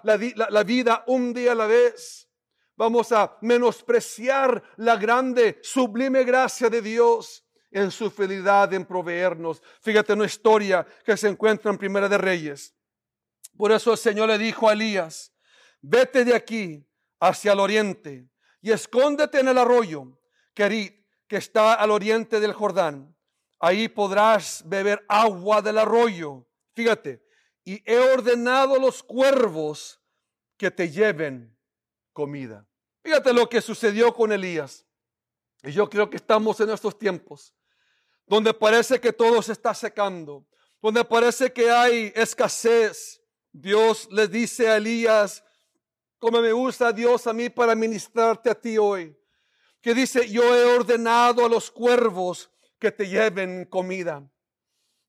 la 0.03 0.63
vida 0.63 1.03
un 1.07 1.33
día 1.33 1.51
a 1.51 1.55
la 1.55 1.65
vez, 1.65 2.29
vamos 2.77 3.11
a 3.11 3.37
menospreciar 3.41 4.63
la 4.77 4.95
grande, 4.95 5.59
sublime 5.63 6.23
gracia 6.23 6.69
de 6.69 6.81
Dios 6.81 7.45
en 7.71 7.91
su 7.91 8.09
fidelidad 8.09 8.73
en 8.73 8.85
proveernos. 8.85 9.61
Fíjate 9.81 10.13
una 10.13 10.27
historia 10.27 10.87
que 11.03 11.17
se 11.17 11.27
encuentra 11.27 11.71
en 11.71 11.77
Primera 11.77 12.07
de 12.07 12.17
Reyes. 12.17 12.73
Por 13.57 13.73
eso 13.73 13.91
el 13.91 13.97
Señor 13.97 14.29
le 14.29 14.37
dijo 14.37 14.69
a 14.69 14.71
Elías, 14.71 15.33
vete 15.81 16.23
de 16.23 16.33
aquí 16.33 16.87
hacia 17.21 17.53
el 17.53 17.61
oriente 17.61 18.27
y 18.61 18.71
escóndete 18.71 19.39
en 19.39 19.47
el 19.47 19.57
arroyo 19.57 20.19
Kerit, 20.53 21.05
que 21.27 21.37
está 21.37 21.75
al 21.75 21.91
oriente 21.91 22.41
del 22.41 22.51
Jordán. 22.51 23.15
Ahí 23.59 23.87
podrás 23.87 24.63
beber 24.65 25.05
agua 25.07 25.61
del 25.61 25.77
arroyo. 25.77 26.45
Fíjate, 26.73 27.23
y 27.63 27.81
he 27.89 27.99
ordenado 27.99 28.75
a 28.75 28.79
los 28.79 29.01
cuervos 29.01 30.01
que 30.57 30.69
te 30.69 30.89
lleven 30.89 31.57
comida. 32.11 32.67
Fíjate 33.03 33.31
lo 33.33 33.47
que 33.47 33.61
sucedió 33.61 34.13
con 34.13 34.31
Elías. 34.31 34.85
Y 35.63 35.71
yo 35.71 35.89
creo 35.89 36.09
que 36.09 36.17
estamos 36.17 36.59
en 36.59 36.71
estos 36.71 36.97
tiempos 36.97 37.55
donde 38.25 38.53
parece 38.53 38.99
que 38.99 39.11
todo 39.11 39.41
se 39.41 39.51
está 39.51 39.73
secando, 39.73 40.47
donde 40.81 41.03
parece 41.03 41.51
que 41.51 41.69
hay 41.69 42.13
escasez. 42.15 43.21
Dios 43.51 44.07
le 44.09 44.27
dice 44.27 44.69
a 44.69 44.77
Elías, 44.77 45.43
como 46.21 46.39
me 46.39 46.53
gusta 46.53 46.93
Dios 46.93 47.25
a 47.25 47.33
mí 47.33 47.49
para 47.49 47.73
ministrarte 47.73 48.51
a 48.51 48.53
ti 48.53 48.77
hoy. 48.77 49.17
Que 49.81 49.95
dice, 49.95 50.29
yo 50.29 50.55
he 50.55 50.65
ordenado 50.65 51.43
a 51.43 51.49
los 51.49 51.71
cuervos 51.71 52.51
que 52.77 52.91
te 52.91 53.07
lleven 53.07 53.65
comida. 53.65 54.30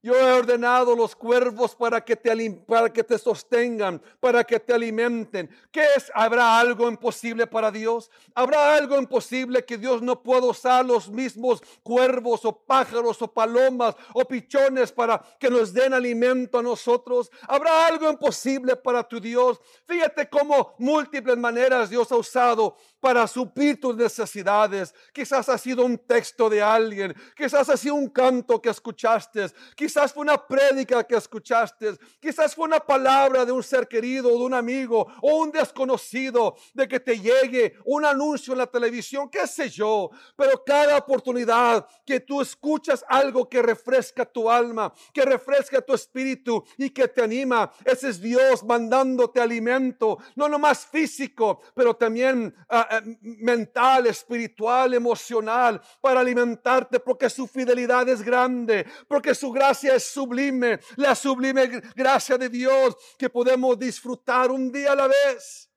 Yo 0.04 0.16
he 0.16 0.32
ordenado 0.32 0.96
los 0.96 1.14
cuervos 1.14 1.76
para 1.76 2.04
que 2.04 2.16
te, 2.16 2.50
para 2.66 2.92
que 2.92 3.04
te 3.04 3.16
sostengan, 3.16 4.02
para 4.18 4.42
que 4.42 4.58
te 4.58 4.74
alimenten. 4.74 5.48
¿Qué 5.70 5.84
es? 5.96 6.10
¿Habrá 6.12 6.58
algo 6.58 6.88
imposible 6.88 7.46
para 7.46 7.70
Dios? 7.70 8.10
¿Habrá 8.34 8.74
algo 8.74 8.98
imposible 8.98 9.64
que 9.64 9.78
Dios 9.78 10.02
no 10.02 10.20
pueda 10.20 10.46
usar 10.46 10.84
los 10.84 11.08
mismos 11.08 11.62
cuervos 11.84 12.44
o 12.44 12.52
pájaros 12.52 13.22
o 13.22 13.32
palomas 13.32 13.94
o 14.12 14.24
pichones 14.24 14.90
para 14.90 15.22
que 15.38 15.48
nos 15.48 15.72
den 15.72 15.94
alimento 15.94 16.58
a 16.58 16.62
nosotros? 16.64 17.30
¿Habrá 17.46 17.86
algo 17.86 18.10
imposible 18.10 18.74
para 18.74 19.06
tu 19.06 19.20
Dios? 19.20 19.60
Fíjate 19.86 20.28
cómo 20.28 20.74
múltiples 20.78 21.36
maneras 21.36 21.90
Dios 21.90 22.10
ha 22.10 22.16
usado 22.16 22.76
para 23.02 23.26
suplir 23.26 23.80
tus 23.80 23.96
necesidades. 23.96 24.94
Quizás 25.12 25.48
ha 25.48 25.58
sido 25.58 25.84
un 25.84 25.98
texto 25.98 26.48
de 26.48 26.62
alguien, 26.62 27.12
quizás 27.36 27.68
ha 27.68 27.76
sido 27.76 27.96
un 27.96 28.08
canto 28.08 28.62
que 28.62 28.70
escuchaste, 28.70 29.46
quizás 29.74 30.12
fue 30.12 30.22
una 30.22 30.46
prédica 30.46 31.02
que 31.02 31.16
escuchaste, 31.16 31.98
quizás 32.20 32.54
fue 32.54 32.64
una 32.64 32.78
palabra 32.78 33.44
de 33.44 33.50
un 33.50 33.64
ser 33.64 33.88
querido, 33.88 34.28
de 34.28 34.36
un 34.36 34.54
amigo 34.54 35.08
o 35.20 35.38
un 35.38 35.50
desconocido, 35.50 36.54
de 36.74 36.86
que 36.86 37.00
te 37.00 37.18
llegue 37.18 37.74
un 37.86 38.04
anuncio 38.04 38.52
en 38.52 38.58
la 38.60 38.68
televisión, 38.68 39.28
qué 39.28 39.48
sé 39.48 39.68
yo. 39.68 40.10
Pero 40.36 40.62
cada 40.64 40.98
oportunidad 40.98 41.84
que 42.06 42.20
tú 42.20 42.40
escuchas 42.40 43.04
algo 43.08 43.48
que 43.48 43.62
refresca 43.62 44.24
tu 44.24 44.48
alma, 44.48 44.94
que 45.12 45.24
refresca 45.24 45.80
tu 45.80 45.92
espíritu 45.92 46.64
y 46.78 46.90
que 46.90 47.08
te 47.08 47.24
anima, 47.24 47.72
ese 47.84 48.10
es 48.10 48.20
Dios 48.20 48.62
mandándote 48.62 49.40
alimento, 49.40 50.18
no 50.36 50.48
nomás 50.48 50.86
físico, 50.86 51.62
pero 51.74 51.96
también 51.96 52.54
uh, 52.70 52.91
mental, 53.20 54.06
espiritual, 54.06 54.94
emocional, 54.94 55.80
para 56.00 56.20
alimentarte, 56.20 57.00
porque 57.00 57.30
su 57.30 57.46
fidelidad 57.46 58.08
es 58.08 58.22
grande, 58.22 58.86
porque 59.08 59.34
su 59.34 59.50
gracia 59.50 59.94
es 59.94 60.04
sublime, 60.04 60.80
la 60.96 61.14
sublime 61.14 61.66
gracia 61.94 62.36
de 62.36 62.48
Dios 62.48 62.96
que 63.18 63.30
podemos 63.30 63.78
disfrutar 63.78 64.50
un 64.50 64.70
día 64.70 64.92
a 64.92 64.96
la 64.96 65.08
vez. 65.08 65.70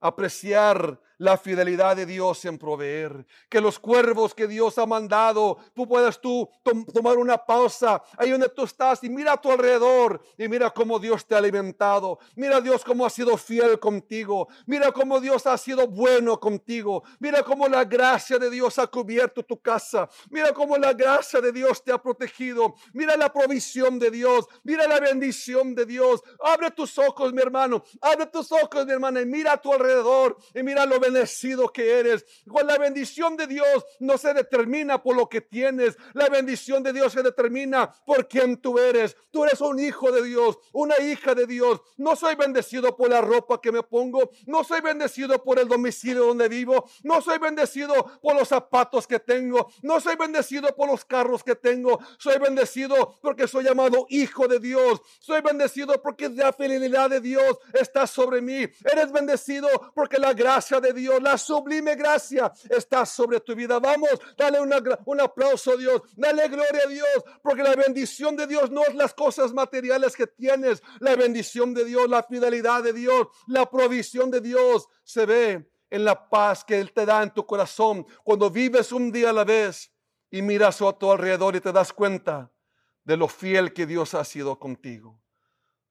Apreciar 0.00 1.00
la 1.18 1.36
fidelidad 1.36 1.96
de 1.96 2.06
Dios 2.06 2.44
en 2.44 2.58
proveer. 2.58 3.26
Que 3.48 3.60
los 3.60 3.78
cuervos 3.78 4.34
que 4.34 4.46
Dios 4.46 4.78
ha 4.78 4.86
mandado, 4.86 5.58
tú 5.74 5.86
puedas 5.86 6.20
tú 6.20 6.48
tomar 6.92 7.16
una 7.16 7.38
pausa 7.38 8.02
ahí 8.18 8.30
donde 8.30 8.48
tú 8.48 8.64
estás 8.64 9.02
y 9.04 9.08
mira 9.08 9.32
a 9.32 9.40
tu 9.40 9.50
alrededor 9.50 10.20
y 10.36 10.48
mira 10.48 10.70
cómo 10.70 10.98
Dios 10.98 11.26
te 11.26 11.34
ha 11.34 11.38
alimentado. 11.38 12.18
Mira 12.34 12.60
Dios 12.60 12.84
cómo 12.84 13.06
ha 13.06 13.10
sido 13.10 13.36
fiel 13.36 13.78
contigo. 13.78 14.48
Mira 14.66 14.92
cómo 14.92 15.20
Dios 15.20 15.46
ha 15.46 15.56
sido 15.58 15.86
bueno 15.86 16.38
contigo. 16.38 17.02
Mira 17.18 17.42
cómo 17.42 17.68
la 17.68 17.84
gracia 17.84 18.38
de 18.38 18.50
Dios 18.50 18.78
ha 18.78 18.86
cubierto 18.86 19.42
tu 19.42 19.60
casa. 19.60 20.08
Mira 20.30 20.52
cómo 20.52 20.76
la 20.76 20.92
gracia 20.92 21.40
de 21.40 21.52
Dios 21.52 21.82
te 21.82 21.92
ha 21.92 21.98
protegido. 21.98 22.74
Mira 22.92 23.16
la 23.16 23.32
provisión 23.32 23.98
de 23.98 24.10
Dios. 24.10 24.46
Mira 24.64 24.86
la 24.86 25.00
bendición 25.00 25.74
de 25.74 25.86
Dios. 25.86 26.22
Abre 26.40 26.70
tus 26.70 26.98
ojos, 26.98 27.32
mi 27.32 27.40
hermano. 27.40 27.82
Abre 28.00 28.26
tus 28.26 28.50
ojos, 28.52 28.86
mi 28.86 28.92
hermana, 28.92 29.20
y 29.20 29.26
mira 29.26 29.52
a 29.52 29.60
tu 29.60 29.72
alrededor 29.72 30.36
y 30.54 30.62
mira 30.62 30.86
lo 30.86 30.98
bendecido 31.06 31.72
que 31.72 31.98
eres. 31.98 32.24
Con 32.46 32.66
la 32.66 32.78
bendición 32.78 33.36
de 33.36 33.46
Dios 33.46 33.84
no 34.00 34.18
se 34.18 34.34
determina 34.34 35.02
por 35.02 35.16
lo 35.16 35.28
que 35.28 35.40
tienes. 35.40 35.96
La 36.14 36.28
bendición 36.28 36.82
de 36.82 36.92
Dios 36.92 37.12
se 37.12 37.22
determina 37.22 37.92
por 38.04 38.28
quien 38.28 38.56
tú 38.56 38.78
eres. 38.78 39.16
Tú 39.30 39.44
eres 39.44 39.60
un 39.60 39.78
hijo 39.78 40.10
de 40.10 40.22
Dios, 40.22 40.58
una 40.72 40.98
hija 40.98 41.34
de 41.34 41.46
Dios. 41.46 41.80
No 41.96 42.16
soy 42.16 42.34
bendecido 42.34 42.96
por 42.96 43.10
la 43.10 43.20
ropa 43.20 43.60
que 43.60 43.72
me 43.72 43.82
pongo. 43.82 44.30
No 44.46 44.64
soy 44.64 44.80
bendecido 44.80 45.42
por 45.42 45.58
el 45.58 45.68
domicilio 45.68 46.26
donde 46.26 46.48
vivo. 46.48 46.88
No 47.02 47.20
soy 47.20 47.38
bendecido 47.38 47.94
por 48.20 48.36
los 48.36 48.48
zapatos 48.48 49.06
que 49.06 49.20
tengo. 49.20 49.70
No 49.82 50.00
soy 50.00 50.16
bendecido 50.16 50.74
por 50.74 50.88
los 50.88 51.04
carros 51.04 51.44
que 51.44 51.54
tengo. 51.54 52.00
Soy 52.18 52.38
bendecido 52.38 53.18
porque 53.20 53.46
soy 53.46 53.64
llamado 53.64 54.06
hijo 54.08 54.48
de 54.48 54.58
Dios. 54.58 55.00
Soy 55.20 55.40
bendecido 55.40 56.00
porque 56.02 56.28
la 56.28 56.52
fidelidad 56.52 57.10
de 57.10 57.20
Dios 57.20 57.58
está 57.72 58.06
sobre 58.06 58.40
mí. 58.40 58.66
Eres 58.84 59.12
bendecido 59.12 59.68
porque 59.94 60.18
la 60.18 60.32
gracia 60.32 60.80
de 60.80 60.92
Dios, 60.96 61.22
la 61.22 61.38
sublime 61.38 61.94
gracia 61.94 62.52
está 62.68 63.06
sobre 63.06 63.38
tu 63.40 63.54
vida. 63.54 63.78
Vamos, 63.78 64.10
dale 64.36 64.58
un 64.60 65.20
aplauso 65.20 65.72
a 65.72 65.76
Dios. 65.76 66.02
Dale 66.16 66.48
gloria 66.48 66.82
a 66.84 66.88
Dios 66.88 67.24
porque 67.42 67.62
la 67.62 67.76
bendición 67.76 68.34
de 68.34 68.48
Dios 68.48 68.70
no 68.70 68.82
es 68.82 68.94
las 68.94 69.14
cosas 69.14 69.52
materiales 69.52 70.16
que 70.16 70.26
tienes. 70.26 70.82
La 70.98 71.14
bendición 71.14 71.72
de 71.72 71.84
Dios, 71.84 72.08
la 72.08 72.24
fidelidad 72.24 72.82
de 72.82 72.92
Dios, 72.92 73.28
la 73.46 73.70
provisión 73.70 74.30
de 74.30 74.40
Dios 74.40 74.88
se 75.04 75.24
ve 75.26 75.70
en 75.90 76.04
la 76.04 76.28
paz 76.28 76.64
que 76.64 76.80
Él 76.80 76.92
te 76.92 77.06
da 77.06 77.22
en 77.22 77.32
tu 77.32 77.46
corazón 77.46 78.06
cuando 78.24 78.50
vives 78.50 78.92
un 78.92 79.12
día 79.12 79.30
a 79.30 79.32
la 79.32 79.44
vez 79.44 79.92
y 80.30 80.42
miras 80.42 80.82
a 80.82 80.92
tu 80.92 81.10
alrededor 81.10 81.56
y 81.56 81.60
te 81.60 81.72
das 81.72 81.92
cuenta 81.92 82.50
de 83.04 83.16
lo 83.16 83.28
fiel 83.28 83.72
que 83.72 83.86
Dios 83.86 84.14
ha 84.14 84.24
sido 84.24 84.58
contigo. 84.58 85.20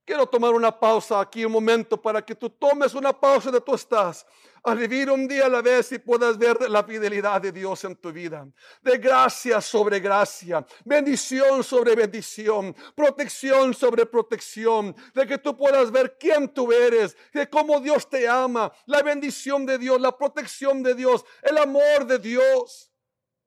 Quiero 0.04 0.28
tomar 0.28 0.54
una 0.54 0.78
pausa 0.78 1.20
aquí 1.20 1.46
un 1.46 1.52
momento 1.52 2.00
para 2.00 2.24
que 2.24 2.36
tú 2.36 2.50
tomes 2.50 2.94
una 2.94 3.12
pausa 3.12 3.50
de 3.50 3.60
tú 3.60 3.74
estás 3.74 4.26
a 4.66 4.74
vivir 4.74 5.12
un 5.12 5.28
día 5.28 5.46
a 5.46 5.50
la 5.50 5.62
vez 5.62 5.92
y 5.92 6.00
puedas 6.00 6.40
ver 6.40 6.70
la 6.70 6.84
fidelidad 6.84 7.40
de 7.40 7.52
Dios 7.52 7.84
en 7.84 7.96
tu 7.96 8.12
vida. 8.12 8.48
De 8.82 8.98
gracia 8.98 9.62
sobre 9.62 10.00
gracia, 10.00 10.66
bendición 10.84 11.64
sobre 11.64 11.96
bendición, 11.96 12.76
protección 12.96 13.76
sobre 13.76 14.08
protección, 14.08 14.96
de 15.14 15.28
que 15.28 15.38
tú 15.38 15.56
puedas 15.56 15.92
ver 15.92 16.18
quién 16.20 16.52
tú 16.52 16.72
eres, 16.74 17.16
de 17.32 17.48
cómo 17.48 17.80
Dios 17.80 18.10
te 18.10 18.28
ama, 18.28 18.72
la 18.88 19.04
bendición 19.04 19.68
de 19.68 19.78
Dios, 19.78 20.02
la 20.02 20.18
protección 20.18 20.82
de 20.82 20.96
Dios, 20.96 21.24
el 21.44 21.60
amor 21.60 22.08
de 22.08 22.18
Dios, 22.18 22.92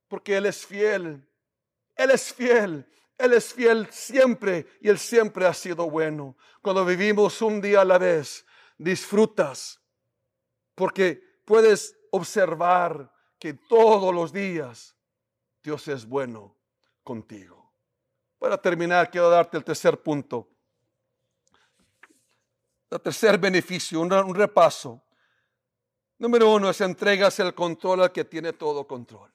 porque 0.06 0.36
Él 0.36 0.46
es 0.46 0.64
fiel. 0.64 1.28
Él 1.96 2.12
es 2.12 2.32
fiel. 2.32 2.88
Él 3.18 3.32
es 3.32 3.52
fiel 3.52 3.88
siempre 3.90 4.68
y 4.80 4.88
Él 4.88 5.00
siempre 5.00 5.46
ha 5.46 5.52
sido 5.52 5.90
bueno. 5.90 6.36
Cuando 6.62 6.84
vivimos 6.84 7.42
un 7.42 7.60
día 7.60 7.80
a 7.80 7.84
la 7.84 7.98
vez, 7.98 8.46
disfrutas 8.78 9.77
porque 10.78 11.20
puedes 11.44 11.98
observar 12.12 13.12
que 13.36 13.52
todos 13.52 14.14
los 14.14 14.32
días 14.32 14.96
Dios 15.60 15.88
es 15.88 16.06
bueno 16.06 16.54
contigo. 17.02 17.72
Para 18.38 18.56
terminar, 18.56 19.10
quiero 19.10 19.28
darte 19.28 19.56
el 19.56 19.64
tercer 19.64 20.00
punto. 20.00 20.48
El 22.88 23.00
tercer 23.00 23.38
beneficio, 23.38 24.00
un, 24.00 24.34
repaso. 24.34 25.02
Número 26.18 26.48
uno 26.52 26.70
es 26.70 26.80
entregas 26.80 27.40
el 27.40 27.52
control 27.54 28.02
al 28.02 28.12
que 28.12 28.24
tiene 28.24 28.52
todo 28.52 28.86
control. 28.86 29.32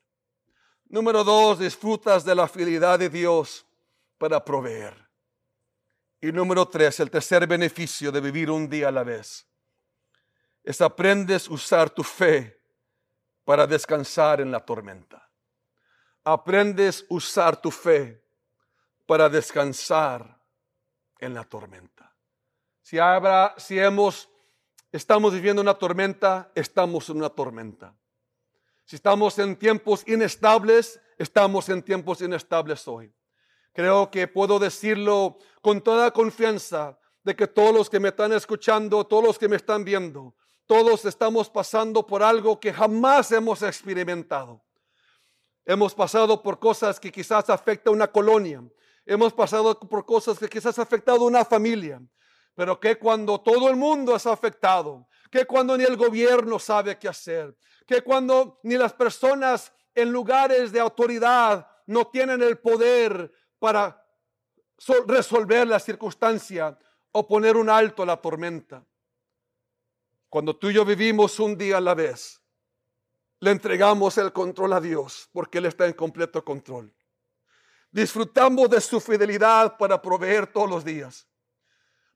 Número 0.86 1.26
dos, 1.26 1.60
disfrutas 1.60 2.24
de 2.24 2.36
la 2.36 2.48
fidelidad 2.48 2.98
de 3.00 3.10
Dios 3.10 3.66
para 4.18 4.44
proveer. 4.44 4.96
Y 6.22 6.32
número 6.32 6.66
tres, 6.70 7.02
el 7.02 7.12
tercer 7.12 7.46
beneficio 7.48 8.14
de 8.14 8.22
vivir 8.22 8.50
un 8.50 8.70
día 8.70 8.88
a 8.88 8.92
la 8.92 9.04
vez, 9.04 9.46
es 10.64 10.82
aprendes 10.82 11.48
a 11.48 11.54
usar 11.54 11.90
tu 11.90 12.04
fe 12.04 12.60
para 13.44 13.68
descansar 13.68 14.40
en 14.40 14.52
la 14.52 14.60
tormenta. 14.60 15.30
Aprendes 16.24 17.02
a 17.02 17.14
usar 17.14 17.62
tu 17.62 17.70
fe 17.70 18.24
para 19.06 19.28
descansar 19.28 20.40
en 21.20 21.34
la 21.34 21.44
tormenta. 21.44 22.16
Si, 22.82 22.98
habrá, 22.98 23.54
si 23.58 23.78
hemos, 23.78 24.30
estamos 24.92 25.34
viviendo 25.34 25.62
una 25.62 25.74
tormenta, 25.74 26.52
estamos 26.56 27.10
en 27.10 27.18
una 27.18 27.30
tormenta. 27.30 27.94
Si 28.86 28.96
estamos 28.96 29.38
en 29.40 29.56
tiempos 29.58 30.08
inestables, 30.08 31.00
estamos 31.18 31.68
en 31.70 31.84
tiempos 31.84 32.22
inestables 32.22 32.88
hoy. 32.88 33.14
Creo 33.74 34.10
que 34.10 34.28
puedo 34.28 34.60
decirlo 34.60 35.38
con 35.62 35.82
toda 35.82 36.12
confianza 36.12 36.98
de 37.24 37.36
que 37.36 37.48
todos 37.48 37.74
los 37.74 37.90
que 37.90 38.00
me 38.00 38.10
están 38.10 38.32
escuchando, 38.34 39.06
todos 39.06 39.24
los 39.24 39.40
que 39.40 39.48
me 39.48 39.56
están 39.56 39.84
viendo, 39.84 40.36
todos 40.66 41.06
estamos 41.06 41.50
pasando 41.50 42.06
por 42.06 42.24
algo 42.24 42.60
que 42.60 42.74
jamás 42.74 43.32
hemos 43.32 43.62
experimentado. 43.62 44.64
Hemos 45.66 45.94
pasado 45.94 46.42
por 46.42 46.60
cosas 46.60 47.00
que 47.00 47.12
quizás 47.12 47.50
afecta 47.50 47.90
a 47.90 47.94
una 47.94 48.12
colonia. 48.12 48.64
Hemos 49.06 49.34
pasado 49.34 49.80
por 49.80 50.06
cosas 50.06 50.38
que 50.38 50.50
quizás 50.50 50.78
ha 50.80 50.84
afectado 50.84 51.24
a 51.24 51.28
una 51.28 51.46
familia. 51.46 52.02
Pero 52.56 52.80
que 52.80 52.98
cuando 52.98 53.42
todo 53.42 53.70
el 53.70 53.76
mundo 53.76 54.16
es 54.16 54.26
afectado, 54.26 55.08
que 55.32 55.46
cuando 55.46 55.78
ni 55.78 55.84
el 55.84 55.98
gobierno 55.98 56.60
sabe 56.60 57.00
qué 57.00 57.08
hacer, 57.08 57.56
que 57.88 58.02
cuando 58.02 58.60
ni 58.64 58.78
las 58.78 58.94
personas 58.94 59.74
en 59.96 60.12
lugares 60.12 60.72
de 60.72 60.80
autoridad 60.80 61.68
no 61.88 62.08
tienen 62.08 62.42
el 62.42 62.60
poder 62.60 63.32
para 63.60 64.06
resolver 65.08 65.68
la 65.68 65.80
circunstancia 65.80 66.78
o 67.12 67.28
poner 67.28 67.58
un 67.58 67.70
alto 67.70 68.04
a 68.04 68.06
la 68.06 68.18
tormenta. 68.18 68.86
Cuando 70.34 70.56
tú 70.56 70.72
y 70.72 70.74
yo 70.74 70.84
vivimos 70.84 71.40
un 71.40 71.56
día 71.56 71.78
a 71.78 71.80
la 71.80 71.94
vez, 71.94 72.42
le 73.40 73.52
entregamos 73.52 74.18
el 74.18 74.34
control 74.34 74.74
a 74.74 74.82
Dios 74.82 75.30
porque 75.32 75.60
Él 75.60 75.68
está 75.68 75.86
en 75.86 75.94
completo 75.94 76.44
control. 76.44 76.92
Disfrutamos 77.92 78.68
de 78.68 78.82
su 78.82 79.00
fidelidad 79.00 79.78
para 79.78 80.02
proveer 80.02 80.48
todos 80.48 80.68
los 80.68 80.84
días, 80.84 81.28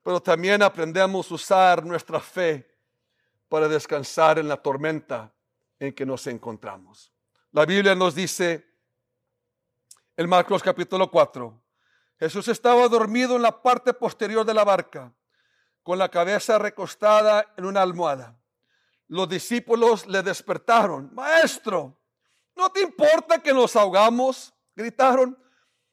pero 0.02 0.20
también 0.20 0.64
aprendemos 0.64 1.30
a 1.30 1.34
usar 1.36 1.86
nuestra 1.86 2.18
fe 2.18 2.68
para 3.48 3.68
descansar 3.68 4.40
en 4.40 4.48
la 4.48 4.56
tormenta 4.56 5.32
en 5.78 5.92
que 5.92 6.04
nos 6.04 6.26
encontramos. 6.26 7.12
La 7.52 7.64
Biblia 7.64 7.94
nos 7.94 8.16
dice 8.16 8.66
el 10.16 10.26
Marcos 10.26 10.60
capítulo 10.60 11.08
4. 11.08 11.62
Jesús 12.18 12.48
estaba 12.48 12.88
dormido 12.88 13.36
en 13.36 13.42
la 13.42 13.62
parte 13.62 13.94
posterior 13.94 14.44
de 14.44 14.54
la 14.54 14.64
barca, 14.64 15.14
con 15.88 15.98
la 15.98 16.10
cabeza 16.10 16.58
recostada 16.58 17.54
en 17.56 17.64
una 17.64 17.80
almohada. 17.80 18.38
Los 19.06 19.26
discípulos 19.26 20.06
le 20.06 20.22
despertaron. 20.22 21.08
Maestro, 21.14 21.98
¿no 22.54 22.70
te 22.70 22.82
importa 22.82 23.42
que 23.42 23.54
nos 23.54 23.74
ahogamos? 23.74 24.52
Gritaron. 24.76 25.42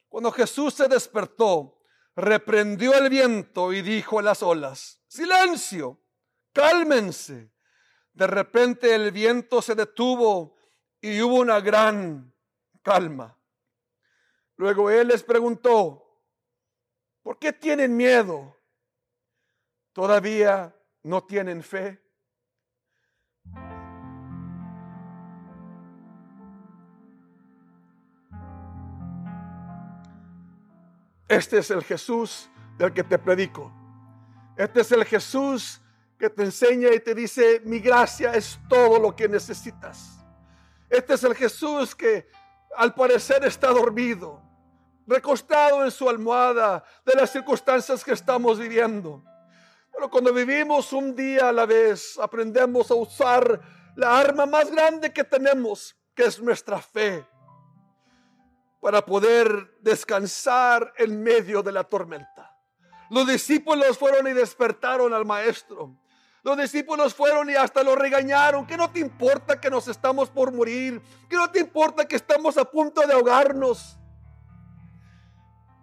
Cuando 0.09 0.33
Jesús 0.33 0.73
se 0.73 0.89
despertó, 0.89 1.79
reprendió 2.13 2.93
el 2.93 3.09
viento 3.09 3.71
y 3.71 3.81
dijo 3.81 4.19
a 4.19 4.21
las 4.21 4.43
olas, 4.43 4.99
silencio, 5.07 5.97
cálmense. 6.51 7.53
De 8.11 8.27
repente 8.27 8.93
el 8.93 9.13
viento 9.13 9.61
se 9.61 9.75
detuvo 9.75 10.57
y 10.99 11.21
hubo 11.21 11.35
una 11.35 11.61
gran 11.61 12.35
calma. 12.81 13.39
Luego 14.57 14.89
él 14.89 15.07
les 15.07 15.23
preguntó, 15.23 16.21
¿por 17.23 17.39
qué 17.39 17.53
tienen 17.53 17.95
miedo? 17.95 18.54
¿Todavía 19.95 20.75
no 21.03 21.23
tienen 21.23 21.63
fe? 21.63 22.03
Este 31.29 31.59
es 31.59 31.71
el 31.71 31.81
Jesús 31.81 32.49
del 32.77 32.91
que 32.91 33.05
te 33.05 33.17
predico. 33.17 33.71
Este 34.57 34.81
es 34.81 34.91
el 34.91 35.05
Jesús 35.05 35.79
que 36.19 36.29
te 36.29 36.43
enseña 36.43 36.93
y 36.93 36.99
te 36.99 37.15
dice, 37.15 37.61
mi 37.63 37.79
gracia 37.79 38.33
es 38.33 38.59
todo 38.67 38.99
lo 38.99 39.15
que 39.15 39.29
necesitas. 39.29 40.25
Este 40.89 41.13
es 41.13 41.23
el 41.23 41.35
Jesús 41.35 41.95
que 41.95 42.29
al 42.75 42.93
parecer 42.93 43.45
está 43.45 43.69
dormido 43.69 44.41
recostado 45.07 45.85
en 45.85 45.91
su 45.91 46.09
almohada 46.09 46.83
de 47.05 47.13
las 47.13 47.31
circunstancias 47.31 48.03
que 48.03 48.11
estamos 48.11 48.59
viviendo. 48.59 49.23
Pero 49.95 50.09
cuando 50.09 50.33
vivimos 50.33 50.91
un 50.91 51.15
día 51.15 51.49
a 51.49 51.53
la 51.53 51.65
vez, 51.65 52.19
aprendemos 52.19 52.91
a 52.91 52.95
usar 52.95 53.61
la 53.95 54.19
arma 54.19 54.45
más 54.45 54.69
grande 54.69 55.13
que 55.13 55.23
tenemos, 55.23 55.95
que 56.13 56.25
es 56.25 56.41
nuestra 56.41 56.81
fe, 56.81 57.25
para 58.81 59.05
poder 59.05 59.77
descansar 59.79 60.93
en 60.97 61.23
medio 61.23 61.63
de 61.63 61.71
la 61.71 61.85
tormenta. 61.85 62.55
Los 63.09 63.25
discípulos 63.25 63.97
fueron 63.97 64.27
y 64.27 64.33
despertaron 64.33 65.13
al 65.13 65.25
maestro. 65.25 65.95
Los 66.43 66.57
discípulos 66.57 67.13
fueron 67.13 67.49
y 67.49 67.55
hasta 67.55 67.81
lo 67.81 67.95
regañaron. 67.95 68.67
Que 68.67 68.77
no 68.77 68.91
te 68.91 68.99
importa 68.99 69.59
que 69.59 69.69
nos 69.69 69.87
estamos 69.87 70.29
por 70.29 70.51
morir. 70.51 71.01
Que 71.29 71.35
no 71.35 71.49
te 71.49 71.59
importa 71.59 72.07
que 72.07 72.15
estamos 72.15 72.57
a 72.57 72.65
punto 72.65 73.01
de 73.01 73.13
ahogarnos. 73.13 73.97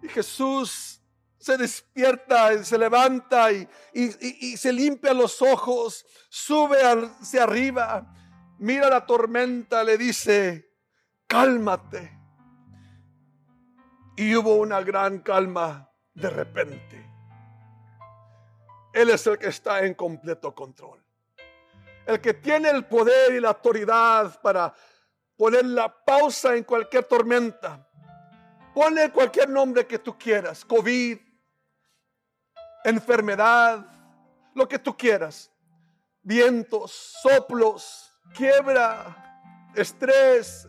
Y 0.01 0.07
Jesús 0.07 1.02
se 1.43 1.57
despierta, 1.57 2.63
se 2.63 2.77
levanta 2.77 3.51
y, 3.51 3.67
y, 3.93 4.55
se 4.55 4.71
limpia 4.71 5.13
los 5.13 5.41
ojos, 5.41 6.05
sube 6.29 6.77
hacia 6.81 7.43
arriba, 7.43 8.15
mira 8.59 8.89
la 8.89 9.05
tormenta, 9.05 9.83
le 9.83 9.97
dice, 9.97 10.71
cálmate. 11.27 12.17
Y 14.15 14.33
hubo 14.37 14.55
una 14.55 14.79
gran 14.83 15.19
calma 15.19 15.91
de 16.13 16.29
repente. 16.29 17.11
Él 18.93 19.09
es 19.09 19.27
el 19.27 19.37
que 19.37 19.47
está 19.47 19.83
en 19.83 19.95
completo 19.95 20.55
control. 20.55 21.03
El 22.05 22.21
que 22.21 22.35
tiene 22.35 22.69
el 22.69 22.85
poder 22.85 23.33
y 23.33 23.41
la 23.41 23.49
autoridad 23.49 24.39
para 24.41 24.73
poner 25.35 25.65
la 25.65 25.93
pausa 25.93 26.55
en 26.55 26.63
cualquier 26.63 27.03
tormenta. 27.03 27.85
Pone 28.73 29.11
cualquier 29.11 29.49
nombre 29.49 29.85
que 29.85 29.99
tú 29.99 30.17
quieras. 30.17 30.63
COVID, 30.63 31.32
enfermedad, 32.83 33.85
lo 34.53 34.67
que 34.67 34.79
tú 34.79 34.95
quieras. 34.95 35.51
Vientos, 36.21 36.91
soplos, 37.21 38.11
quiebra, 38.33 39.71
estrés. 39.75 40.67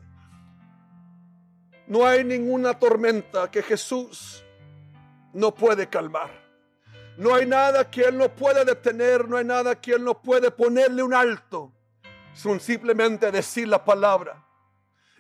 No 1.87 2.07
hay 2.07 2.25
ninguna 2.25 2.79
tormenta 2.79 3.51
que 3.51 3.63
Jesús 3.63 4.45
no 5.33 5.55
puede 5.55 5.89
calmar. 5.89 6.31
No 7.17 7.35
hay 7.35 7.47
nada 7.47 7.89
que 7.89 8.03
Él 8.03 8.19
no 8.19 8.35
puede 8.35 8.65
detener, 8.65 9.29
no 9.29 9.37
hay 9.37 9.45
nada 9.45 9.81
que 9.81 9.93
Él 9.93 10.03
no 10.03 10.21
puede 10.21 10.51
ponerle 10.51 11.03
un 11.03 11.15
alto. 11.15 11.73
Simplemente 12.35 13.31
decir 13.31 13.69
la 13.69 13.85
palabra. 13.85 14.45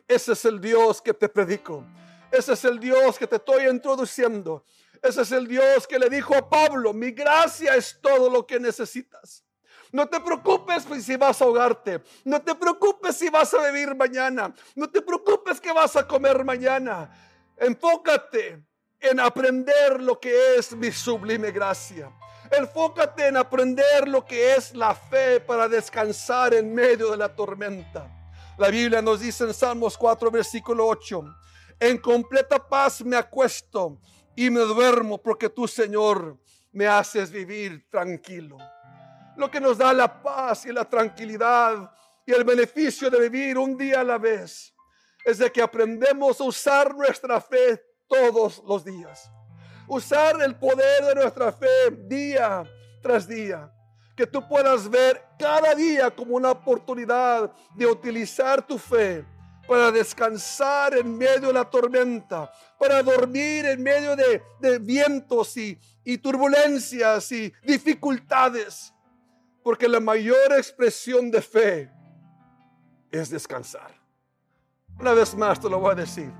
Ese 0.08 0.32
es 0.32 0.44
el 0.44 0.60
Dios 0.60 1.00
que 1.00 1.14
te 1.14 1.28
predico. 1.28 1.84
Ese 2.32 2.54
es 2.54 2.64
el 2.64 2.80
Dios 2.80 3.16
que 3.16 3.26
te 3.26 3.36
estoy 3.36 3.68
introduciendo. 3.68 4.64
Ese 5.04 5.20
es 5.20 5.32
el 5.32 5.46
Dios 5.46 5.86
que 5.86 5.98
le 5.98 6.08
dijo 6.08 6.34
a 6.34 6.48
Pablo, 6.48 6.94
mi 6.94 7.10
gracia 7.10 7.74
es 7.74 7.98
todo 8.00 8.30
lo 8.30 8.46
que 8.46 8.58
necesitas. 8.58 9.44
No 9.92 10.08
te 10.08 10.18
preocupes 10.18 10.86
si 11.04 11.14
vas 11.16 11.42
a 11.42 11.44
ahogarte. 11.44 12.02
No 12.24 12.40
te 12.40 12.54
preocupes 12.54 13.14
si 13.14 13.28
vas 13.28 13.52
a 13.52 13.70
vivir 13.70 13.94
mañana. 13.94 14.54
No 14.74 14.88
te 14.88 15.02
preocupes 15.02 15.60
que 15.60 15.72
vas 15.72 15.94
a 15.94 16.08
comer 16.08 16.42
mañana. 16.42 17.10
Enfócate 17.58 18.64
en 18.98 19.20
aprender 19.20 20.00
lo 20.00 20.18
que 20.18 20.56
es 20.56 20.74
mi 20.74 20.90
sublime 20.90 21.50
gracia. 21.50 22.10
Enfócate 22.50 23.26
en 23.26 23.36
aprender 23.36 24.08
lo 24.08 24.24
que 24.24 24.54
es 24.54 24.74
la 24.74 24.94
fe 24.94 25.38
para 25.38 25.68
descansar 25.68 26.54
en 26.54 26.74
medio 26.74 27.10
de 27.10 27.18
la 27.18 27.28
tormenta. 27.28 28.10
La 28.56 28.70
Biblia 28.70 29.02
nos 29.02 29.20
dice 29.20 29.44
en 29.44 29.52
Salmos 29.52 29.98
4, 29.98 30.30
versículo 30.30 30.86
8, 30.86 31.24
en 31.78 31.98
completa 31.98 32.58
paz 32.58 33.04
me 33.04 33.16
acuesto 33.16 33.98
y 34.36 34.50
me 34.50 34.60
duermo 34.60 35.18
porque 35.18 35.48
tú, 35.48 35.68
Señor, 35.68 36.38
me 36.72 36.86
haces 36.86 37.30
vivir 37.30 37.88
tranquilo. 37.88 38.58
Lo 39.36 39.50
que 39.50 39.60
nos 39.60 39.78
da 39.78 39.92
la 39.92 40.22
paz 40.22 40.66
y 40.66 40.72
la 40.72 40.84
tranquilidad 40.84 41.90
y 42.26 42.32
el 42.32 42.44
beneficio 42.44 43.10
de 43.10 43.28
vivir 43.28 43.58
un 43.58 43.76
día 43.76 44.00
a 44.00 44.04
la 44.04 44.18
vez 44.18 44.74
es 45.24 45.38
de 45.38 45.50
que 45.50 45.62
aprendemos 45.62 46.40
a 46.40 46.44
usar 46.44 46.94
nuestra 46.94 47.40
fe 47.40 47.80
todos 48.08 48.62
los 48.66 48.84
días. 48.84 49.30
Usar 49.86 50.40
el 50.42 50.56
poder 50.56 51.04
de 51.04 51.14
nuestra 51.14 51.52
fe 51.52 51.90
día 52.06 52.64
tras 53.02 53.26
día. 53.26 53.70
Que 54.16 54.26
tú 54.26 54.46
puedas 54.48 54.88
ver 54.88 55.22
cada 55.38 55.74
día 55.74 56.10
como 56.10 56.36
una 56.36 56.52
oportunidad 56.52 57.52
de 57.74 57.86
utilizar 57.86 58.64
tu 58.64 58.78
fe 58.78 59.24
para 59.66 59.90
descansar 59.90 60.94
en 60.96 61.16
medio 61.16 61.48
de 61.48 61.52
la 61.52 61.64
tormenta, 61.64 62.52
para 62.78 63.02
dormir 63.02 63.64
en 63.66 63.82
medio 63.82 64.14
de, 64.16 64.78
vientos 64.78 65.56
y, 65.56 65.78
y 66.04 66.18
turbulencias 66.18 67.32
y 67.32 67.52
dificultades. 67.62 68.92
Porque 69.62 69.88
la 69.88 70.00
mayor 70.00 70.52
expresión 70.52 71.30
de 71.30 71.40
fe 71.40 71.90
es 73.10 73.30
descansar. 73.30 73.94
Una 74.98 75.14
vez 75.14 75.34
más 75.34 75.58
te 75.58 75.70
lo 75.70 75.80
voy 75.80 75.92
a 75.92 75.94
decir. 75.94 76.30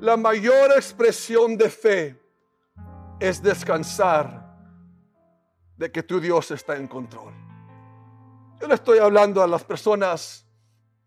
La 0.00 0.16
mayor 0.16 0.72
expresión 0.72 1.56
de 1.56 1.70
fe 1.70 2.20
es 3.20 3.40
descansar 3.40 4.44
de 5.76 5.90
que 5.92 6.02
tu 6.02 6.20
Dios 6.20 6.50
está 6.50 6.76
en 6.76 6.88
control. 6.88 7.32
Yo 8.60 8.66
le 8.66 8.74
estoy 8.74 8.98
hablando 8.98 9.42
a 9.42 9.46
las 9.46 9.62
personas 9.62 10.46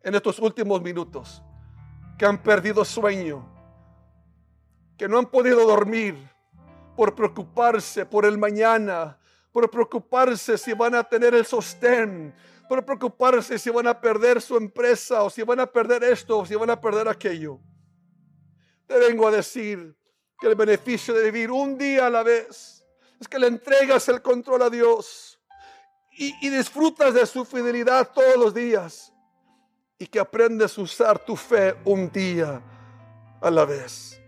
en 0.01 0.15
estos 0.15 0.39
últimos 0.39 0.81
minutos 0.81 1.43
que 2.19 2.25
han 2.25 2.43
perdido 2.43 2.83
sueño, 2.83 3.47
que 4.97 5.07
no 5.07 5.17
han 5.17 5.25
podido 5.27 5.65
dormir 5.65 6.17
por 6.97 7.15
preocuparse 7.15 8.05
por 8.05 8.25
el 8.25 8.37
mañana, 8.37 9.17
por 9.53 9.71
preocuparse 9.71 10.57
si 10.57 10.73
van 10.73 10.95
a 10.95 11.03
tener 11.05 11.33
el 11.33 11.45
sostén, 11.45 12.35
por 12.67 12.83
preocuparse 12.83 13.57
si 13.57 13.69
van 13.69 13.87
a 13.87 13.99
perder 13.99 14.41
su 14.41 14.57
empresa 14.57 15.23
o 15.23 15.29
si 15.29 15.43
van 15.43 15.61
a 15.61 15.65
perder 15.65 16.03
esto 16.03 16.39
o 16.39 16.45
si 16.45 16.55
van 16.55 16.69
a 16.69 16.79
perder 16.79 17.07
aquello. 17.07 17.57
Te 18.85 18.99
vengo 18.99 19.25
a 19.25 19.31
decir 19.31 19.95
que 20.41 20.47
el 20.47 20.55
beneficio 20.55 21.13
de 21.13 21.31
vivir 21.31 21.51
un 21.51 21.77
día 21.77 22.07
a 22.07 22.09
la 22.09 22.23
vez 22.23 22.85
es 23.17 23.29
que 23.29 23.39
le 23.39 23.47
entregas 23.47 24.09
el 24.09 24.21
control 24.21 24.63
a 24.63 24.69
Dios 24.69 25.39
y, 26.11 26.49
disfrutas 26.49 27.13
de 27.13 27.25
su 27.25 27.45
fidelidad 27.45 28.11
todos 28.11 28.35
los 28.35 28.53
días 28.53 29.08
y 29.99 30.07
que 30.07 30.19
aprendes 30.19 30.77
a 30.77 30.81
usar 30.81 31.19
tu 31.19 31.35
fe 31.35 31.75
un 31.83 32.09
día 32.09 32.61
a 33.41 33.51
la 33.51 33.65
vez. 33.65 34.21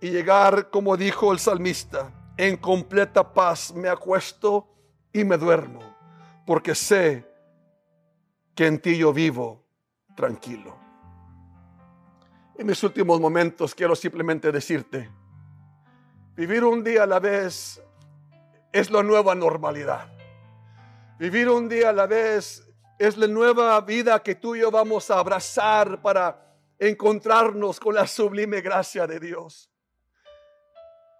Y 0.00 0.10
llegar, 0.10 0.68
como 0.68 0.96
dijo 0.96 1.32
el 1.32 1.38
salmista, 1.38 2.12
en 2.36 2.56
completa 2.56 3.32
paz 3.32 3.72
me 3.72 3.88
acuesto 3.88 4.68
y 5.12 5.24
me 5.24 5.38
duermo, 5.38 5.80
porque 6.44 6.74
sé 6.74 7.24
que 8.54 8.66
en 8.66 8.80
ti 8.80 8.98
yo 8.98 9.12
vivo 9.12 9.64
tranquilo. 10.16 10.76
En 12.58 12.66
mis 12.66 12.82
últimos 12.82 13.20
momentos 13.20 13.74
quiero 13.74 13.94
simplemente 13.94 14.50
decirte, 14.50 15.08
vivir 16.34 16.64
un 16.64 16.82
día 16.82 17.04
a 17.04 17.06
la 17.06 17.20
vez 17.20 17.80
es 18.72 18.90
la 18.90 19.02
nueva 19.02 19.34
normalidad. 19.34 20.12
Vivir 21.18 21.48
un 21.48 21.68
día 21.68 21.90
a 21.90 21.92
la 21.92 22.06
vez 22.06 22.65
es 22.98 23.16
la 23.16 23.26
nueva 23.26 23.80
vida 23.80 24.22
que 24.22 24.34
tú 24.34 24.56
y 24.56 24.60
yo 24.60 24.70
vamos 24.70 25.10
a 25.10 25.18
abrazar 25.18 26.00
para 26.00 26.42
encontrarnos 26.78 27.78
con 27.78 27.94
la 27.94 28.06
sublime 28.06 28.60
gracia 28.60 29.06
de 29.06 29.20
Dios. 29.20 29.70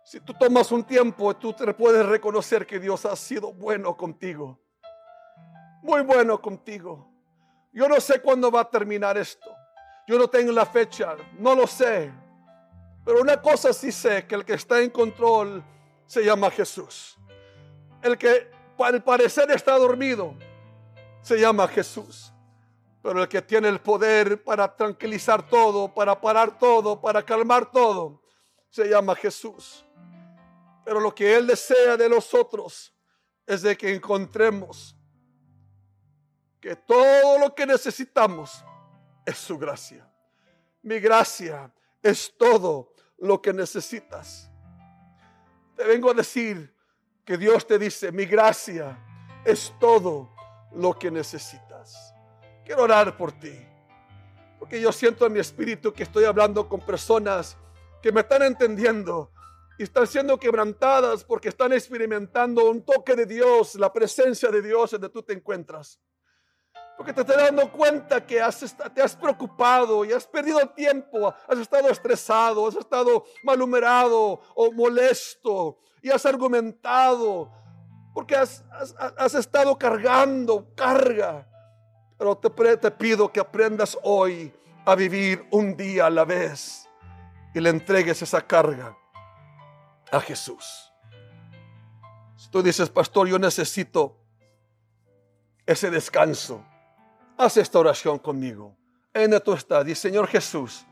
Si 0.04 0.20
tú 0.20 0.32
tomas 0.34 0.70
un 0.72 0.84
tiempo, 0.84 1.34
tú 1.36 1.52
te 1.52 1.72
puedes 1.74 2.06
reconocer 2.06 2.66
que 2.66 2.78
Dios 2.78 3.04
ha 3.04 3.16
sido 3.16 3.52
bueno 3.52 3.96
contigo. 3.96 4.58
Muy 5.82 6.02
bueno 6.02 6.40
contigo. 6.40 7.10
Yo 7.72 7.88
no 7.88 8.00
sé 8.00 8.20
cuándo 8.20 8.50
va 8.50 8.60
a 8.62 8.70
terminar 8.70 9.18
esto. 9.18 9.50
Yo 10.06 10.16
no 10.18 10.28
tengo 10.28 10.52
la 10.52 10.64
fecha, 10.64 11.16
no 11.38 11.54
lo 11.54 11.66
sé. 11.66 12.12
Pero 13.04 13.20
una 13.20 13.40
cosa 13.42 13.72
sí 13.72 13.92
sé, 13.92 14.26
que 14.26 14.36
el 14.36 14.44
que 14.44 14.54
está 14.54 14.80
en 14.80 14.90
control 14.90 15.62
se 16.06 16.24
llama 16.24 16.50
Jesús. 16.50 17.18
El 18.00 18.16
que 18.16 18.50
al 18.78 19.02
parecer 19.02 19.50
está 19.50 19.76
dormido 19.76 20.34
se 21.26 21.40
llama 21.40 21.66
Jesús. 21.66 22.32
Pero 23.02 23.20
el 23.20 23.28
que 23.28 23.42
tiene 23.42 23.66
el 23.66 23.80
poder 23.80 24.44
para 24.44 24.76
tranquilizar 24.76 25.48
todo, 25.48 25.92
para 25.92 26.20
parar 26.20 26.56
todo, 26.56 27.00
para 27.00 27.20
calmar 27.24 27.68
todo, 27.68 28.22
se 28.70 28.88
llama 28.88 29.16
Jesús. 29.16 29.84
Pero 30.84 31.00
lo 31.00 31.12
que 31.12 31.34
Él 31.34 31.48
desea 31.48 31.96
de 31.96 32.08
nosotros 32.08 32.94
es 33.44 33.62
de 33.62 33.76
que 33.76 33.92
encontremos 33.92 34.96
que 36.60 36.76
todo 36.76 37.40
lo 37.40 37.52
que 37.52 37.66
necesitamos 37.66 38.64
es 39.24 39.36
su 39.36 39.58
gracia. 39.58 40.08
Mi 40.82 41.00
gracia 41.00 41.74
es 42.04 42.32
todo 42.38 42.92
lo 43.18 43.42
que 43.42 43.52
necesitas. 43.52 44.48
Te 45.74 45.82
vengo 45.82 46.08
a 46.12 46.14
decir 46.14 46.72
que 47.24 47.36
Dios 47.36 47.66
te 47.66 47.80
dice, 47.80 48.12
mi 48.12 48.26
gracia 48.26 48.96
es 49.44 49.74
todo 49.80 50.35
lo 50.76 50.98
que 50.98 51.10
necesitas. 51.10 52.14
Quiero 52.64 52.82
orar 52.82 53.16
por 53.16 53.32
ti, 53.32 53.54
porque 54.58 54.80
yo 54.80 54.92
siento 54.92 55.26
en 55.26 55.32
mi 55.32 55.40
espíritu 55.40 55.92
que 55.92 56.02
estoy 56.02 56.24
hablando 56.24 56.68
con 56.68 56.80
personas 56.80 57.56
que 58.02 58.12
me 58.12 58.20
están 58.20 58.42
entendiendo 58.42 59.30
y 59.78 59.82
están 59.82 60.06
siendo 60.06 60.38
quebrantadas 60.38 61.24
porque 61.24 61.48
están 61.48 61.72
experimentando 61.72 62.70
un 62.70 62.82
toque 62.82 63.14
de 63.14 63.26
Dios, 63.26 63.74
la 63.74 63.92
presencia 63.92 64.50
de 64.50 64.62
Dios 64.62 64.90
donde 64.90 65.08
tú 65.08 65.22
te 65.22 65.32
encuentras. 65.32 66.00
Porque 66.96 67.12
te 67.12 67.20
estás 67.20 67.36
dando 67.36 67.70
cuenta 67.70 68.24
que 68.24 68.40
te 68.94 69.02
has 69.02 69.16
preocupado 69.16 70.04
y 70.04 70.12
has 70.12 70.26
perdido 70.26 70.66
tiempo, 70.70 71.34
has 71.46 71.58
estado 71.58 71.90
estresado, 71.90 72.66
has 72.66 72.76
estado 72.76 73.24
malhumorado 73.42 74.40
o 74.54 74.72
molesto 74.72 75.78
y 76.00 76.10
has 76.10 76.24
argumentado 76.24 77.52
porque 78.16 78.34
has, 78.34 79.34
estado 79.34 79.76
cargando 79.76 80.72
carga. 80.74 81.46
Pero 82.16 82.34
te, 82.34 82.90
pido 82.90 83.30
que 83.30 83.38
aprendas 83.38 83.98
hoy 84.02 84.50
a 84.86 84.94
vivir 84.94 85.46
un 85.50 85.76
día 85.76 86.06
a 86.06 86.10
la 86.10 86.24
vez 86.24 86.88
y 87.52 87.60
le 87.60 87.68
entregues 87.68 88.22
esa 88.22 88.40
carga 88.40 88.96
a 90.10 90.18
Jesús. 90.18 90.90
Si 92.38 92.48
tú 92.48 92.62
dices, 92.62 92.88
pastor, 92.88 93.28
yo 93.28 93.38
necesito 93.38 94.16
ese 95.66 95.90
descanso, 95.90 96.64
haz 97.36 97.58
esta 97.58 97.78
oración 97.78 98.18
conmigo. 98.18 98.74
En 99.12 99.38
tú 99.42 99.52
estás, 99.52 99.84
dice 99.84 100.08
Señor 100.08 100.26
Jesús, 100.26 100.86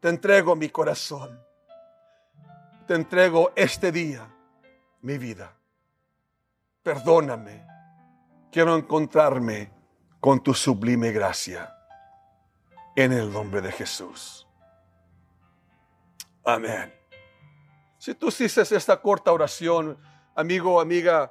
te 0.00 0.08
entrego 0.08 0.56
mi 0.56 0.70
corazón, 0.70 1.38
te 2.86 2.94
entrego 2.94 3.52
este 3.56 3.92
día, 3.92 4.26
mi 5.02 5.18
vida 5.18 5.59
perdóname. 6.82 7.66
Quiero 8.50 8.76
encontrarme 8.76 9.72
con 10.18 10.42
tu 10.42 10.54
sublime 10.54 11.12
gracia. 11.12 11.76
En 12.96 13.12
el 13.12 13.32
nombre 13.32 13.60
de 13.60 13.70
Jesús. 13.72 14.46
Amén. 16.44 16.92
Si 17.98 18.14
tú 18.14 18.28
hiciste 18.28 18.62
esta 18.62 19.00
corta 19.00 19.32
oración, 19.32 19.96
amigo, 20.34 20.80
amiga, 20.80 21.30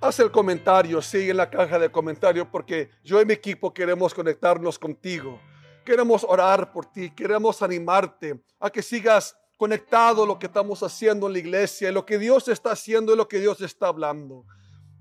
haz 0.00 0.18
el 0.20 0.30
comentario, 0.30 1.00
sigue 1.00 1.30
en 1.30 1.36
la 1.38 1.48
caja 1.48 1.78
de 1.78 1.90
comentarios, 1.90 2.48
porque 2.50 2.90
yo 3.04 3.20
y 3.20 3.24
mi 3.24 3.32
equipo 3.32 3.72
queremos 3.72 4.12
conectarnos 4.12 4.78
contigo. 4.78 5.40
Queremos 5.84 6.24
orar 6.28 6.72
por 6.72 6.86
ti, 6.86 7.10
queremos 7.10 7.62
animarte 7.62 8.40
a 8.60 8.70
que 8.70 8.82
sigas 8.82 9.36
conectado 9.56 10.24
a 10.24 10.26
lo 10.26 10.38
que 10.38 10.46
estamos 10.46 10.82
haciendo 10.82 11.26
en 11.28 11.32
la 11.32 11.38
iglesia, 11.38 11.90
lo 11.92 12.04
que 12.04 12.18
Dios 12.18 12.48
está 12.48 12.72
haciendo 12.72 13.14
y 13.14 13.16
lo 13.16 13.28
que 13.28 13.38
Dios 13.38 13.60
está 13.60 13.86
hablando. 13.86 14.44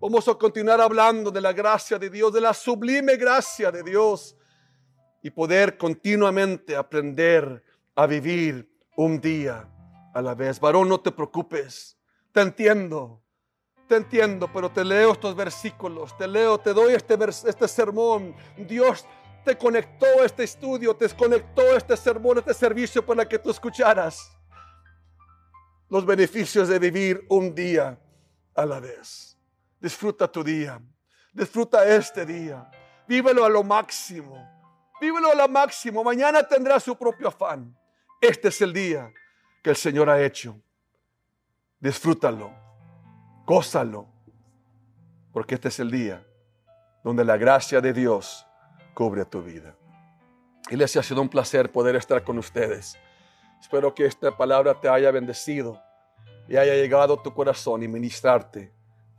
Vamos 0.02 0.28
a 0.28 0.34
continuar 0.34 0.82
hablando 0.82 1.30
de 1.30 1.40
la 1.40 1.54
gracia 1.54 2.00
de 2.00 2.10
Dios, 2.10 2.34
de 2.34 2.42
la 2.42 2.56
sublime 2.56 3.18
gracia 3.18 3.72
de 3.72 3.84
Dios 3.84 4.36
y 5.22 5.30
poder 5.30 5.78
continuamente 5.78 6.76
aprender 6.76 7.64
a 7.94 8.08
vivir 8.08 8.68
un 8.98 9.22
día 9.22 9.70
a 10.12 10.22
la 10.24 10.34
vez. 10.34 10.60
Varón, 10.60 10.90
no 10.90 11.00
te 11.00 11.12
preocupes. 11.12 12.00
Te 12.32 12.42
entiendo. 12.42 13.22
Te 13.88 13.98
entiendo, 13.98 14.52
pero 14.52 14.72
te 14.72 14.84
leo 14.84 15.12
estos 15.12 15.36
versículos, 15.36 16.18
te 16.18 16.28
leo, 16.28 16.58
te 16.58 16.74
doy 16.74 16.96
este, 16.96 17.16
este 17.46 17.68
sermón. 17.68 18.36
Dios 18.58 19.06
te 19.46 19.56
conectó 19.56 20.24
este 20.24 20.46
estudio, 20.46 20.96
te 20.96 21.10
conectó 21.10 21.76
este 21.78 21.96
sermón, 21.96 22.40
este 22.40 22.56
servicio 22.56 23.06
para 23.06 23.30
que 23.30 23.38
tú 23.38 23.52
escucharas 23.52 24.36
los 25.90 26.04
beneficios 26.08 26.70
de 26.70 26.80
vivir 26.80 27.24
un 27.30 27.54
día 27.54 28.00
a 28.56 28.66
la 28.66 28.80
vez. 28.80 29.38
Disfruta 29.82 30.32
tu 30.32 30.44
día. 30.44 30.80
Disfruta 31.34 31.84
este 31.86 32.24
día. 32.24 32.70
Vívelo 33.08 33.44
a 33.44 33.50
lo 33.50 33.64
máximo. 33.64 34.48
Vívelo 35.02 35.32
a 35.32 35.36
lo 35.36 35.48
máximo. 35.48 36.04
Mañana 36.04 36.44
tendrá 36.48 36.80
su 36.80 36.96
propio 36.96 37.30
afán. 37.30 37.76
Este 38.22 38.50
es 38.50 38.62
el 38.62 38.72
día 38.72 39.12
que 39.64 39.72
el 39.72 39.76
Señor 39.76 40.08
ha 40.08 40.22
hecho. 40.22 40.62
Disfrútalo. 41.80 42.54
Gózalo. 43.46 44.08
Porque 45.34 45.56
este 45.56 45.70
es 45.70 45.80
el 45.80 45.90
día 45.90 46.24
donde 47.04 47.26
la 47.26 47.38
gracia 47.38 47.82
de 47.82 47.92
Dios 47.92 48.46
cubre 48.94 49.26
tu 49.26 49.42
vida. 49.42 49.76
Iglesia, 50.70 51.02
ha 51.02 51.04
sido 51.04 51.22
un 51.22 51.30
placer 51.30 51.72
poder 51.72 51.96
estar 51.96 52.24
con 52.24 52.38
ustedes. 52.38 52.96
Espero 53.60 53.96
que 53.96 54.06
esta 54.06 54.38
palabra 54.38 54.80
te 54.80 54.88
haya 54.88 55.10
bendecido 55.10 55.82
y 56.48 56.56
haya 56.58 56.76
llegado 56.76 57.16
a 57.16 57.24
tu 57.24 57.34
corazón 57.34 57.82
y 57.82 57.88
ministrarte 57.88 58.72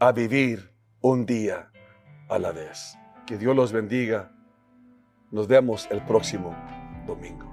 a 0.03 0.11
vivir 0.11 0.69
un 1.01 1.25
día 1.27 1.71
a 2.29 2.37
la 2.37 2.51
vez. 2.51 2.99
Que 3.25 3.39
Dios 3.39 3.55
los 3.55 3.71
bendiga. 3.71 4.33
Nos 5.31 5.47
vemos 5.47 5.87
el 5.93 6.05
próximo 6.05 6.57
domingo. 7.07 7.49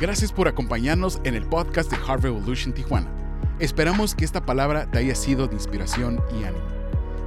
Gracias 0.00 0.32
por 0.32 0.48
acompañarnos 0.48 1.20
en 1.24 1.34
el 1.34 1.44
podcast 1.44 1.90
de 1.90 1.98
Heart 1.98 2.22
Revolution 2.22 2.72
Tijuana. 2.72 3.10
Esperamos 3.58 4.14
que 4.14 4.24
esta 4.24 4.46
palabra 4.46 4.90
te 4.90 4.96
haya 4.96 5.14
sido 5.14 5.46
de 5.46 5.56
inspiración 5.56 6.22
y 6.32 6.44
ánimo. 6.44 6.64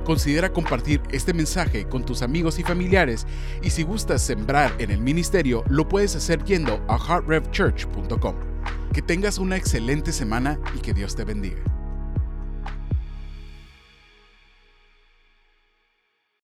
Considera 0.03 0.51
compartir 0.51 1.03
este 1.11 1.35
mensaje 1.35 1.87
con 1.87 2.03
tus 2.03 2.23
amigos 2.23 2.57
y 2.57 2.63
familiares 2.63 3.27
y 3.61 3.69
si 3.69 3.83
gustas 3.83 4.23
sembrar 4.23 4.73
en 4.79 4.89
el 4.89 5.01
ministerio, 5.01 5.63
lo 5.69 5.87
puedes 5.87 6.15
hacer 6.15 6.43
yendo 6.45 6.83
a 6.87 6.97
heartrevchurch.com. 6.97 8.35
Que 8.91 9.03
tengas 9.03 9.37
una 9.37 9.55
excelente 9.55 10.11
semana 10.11 10.59
y 10.75 10.79
que 10.79 10.95
Dios 10.95 11.15
te 11.15 11.25
bendiga. 11.25 11.61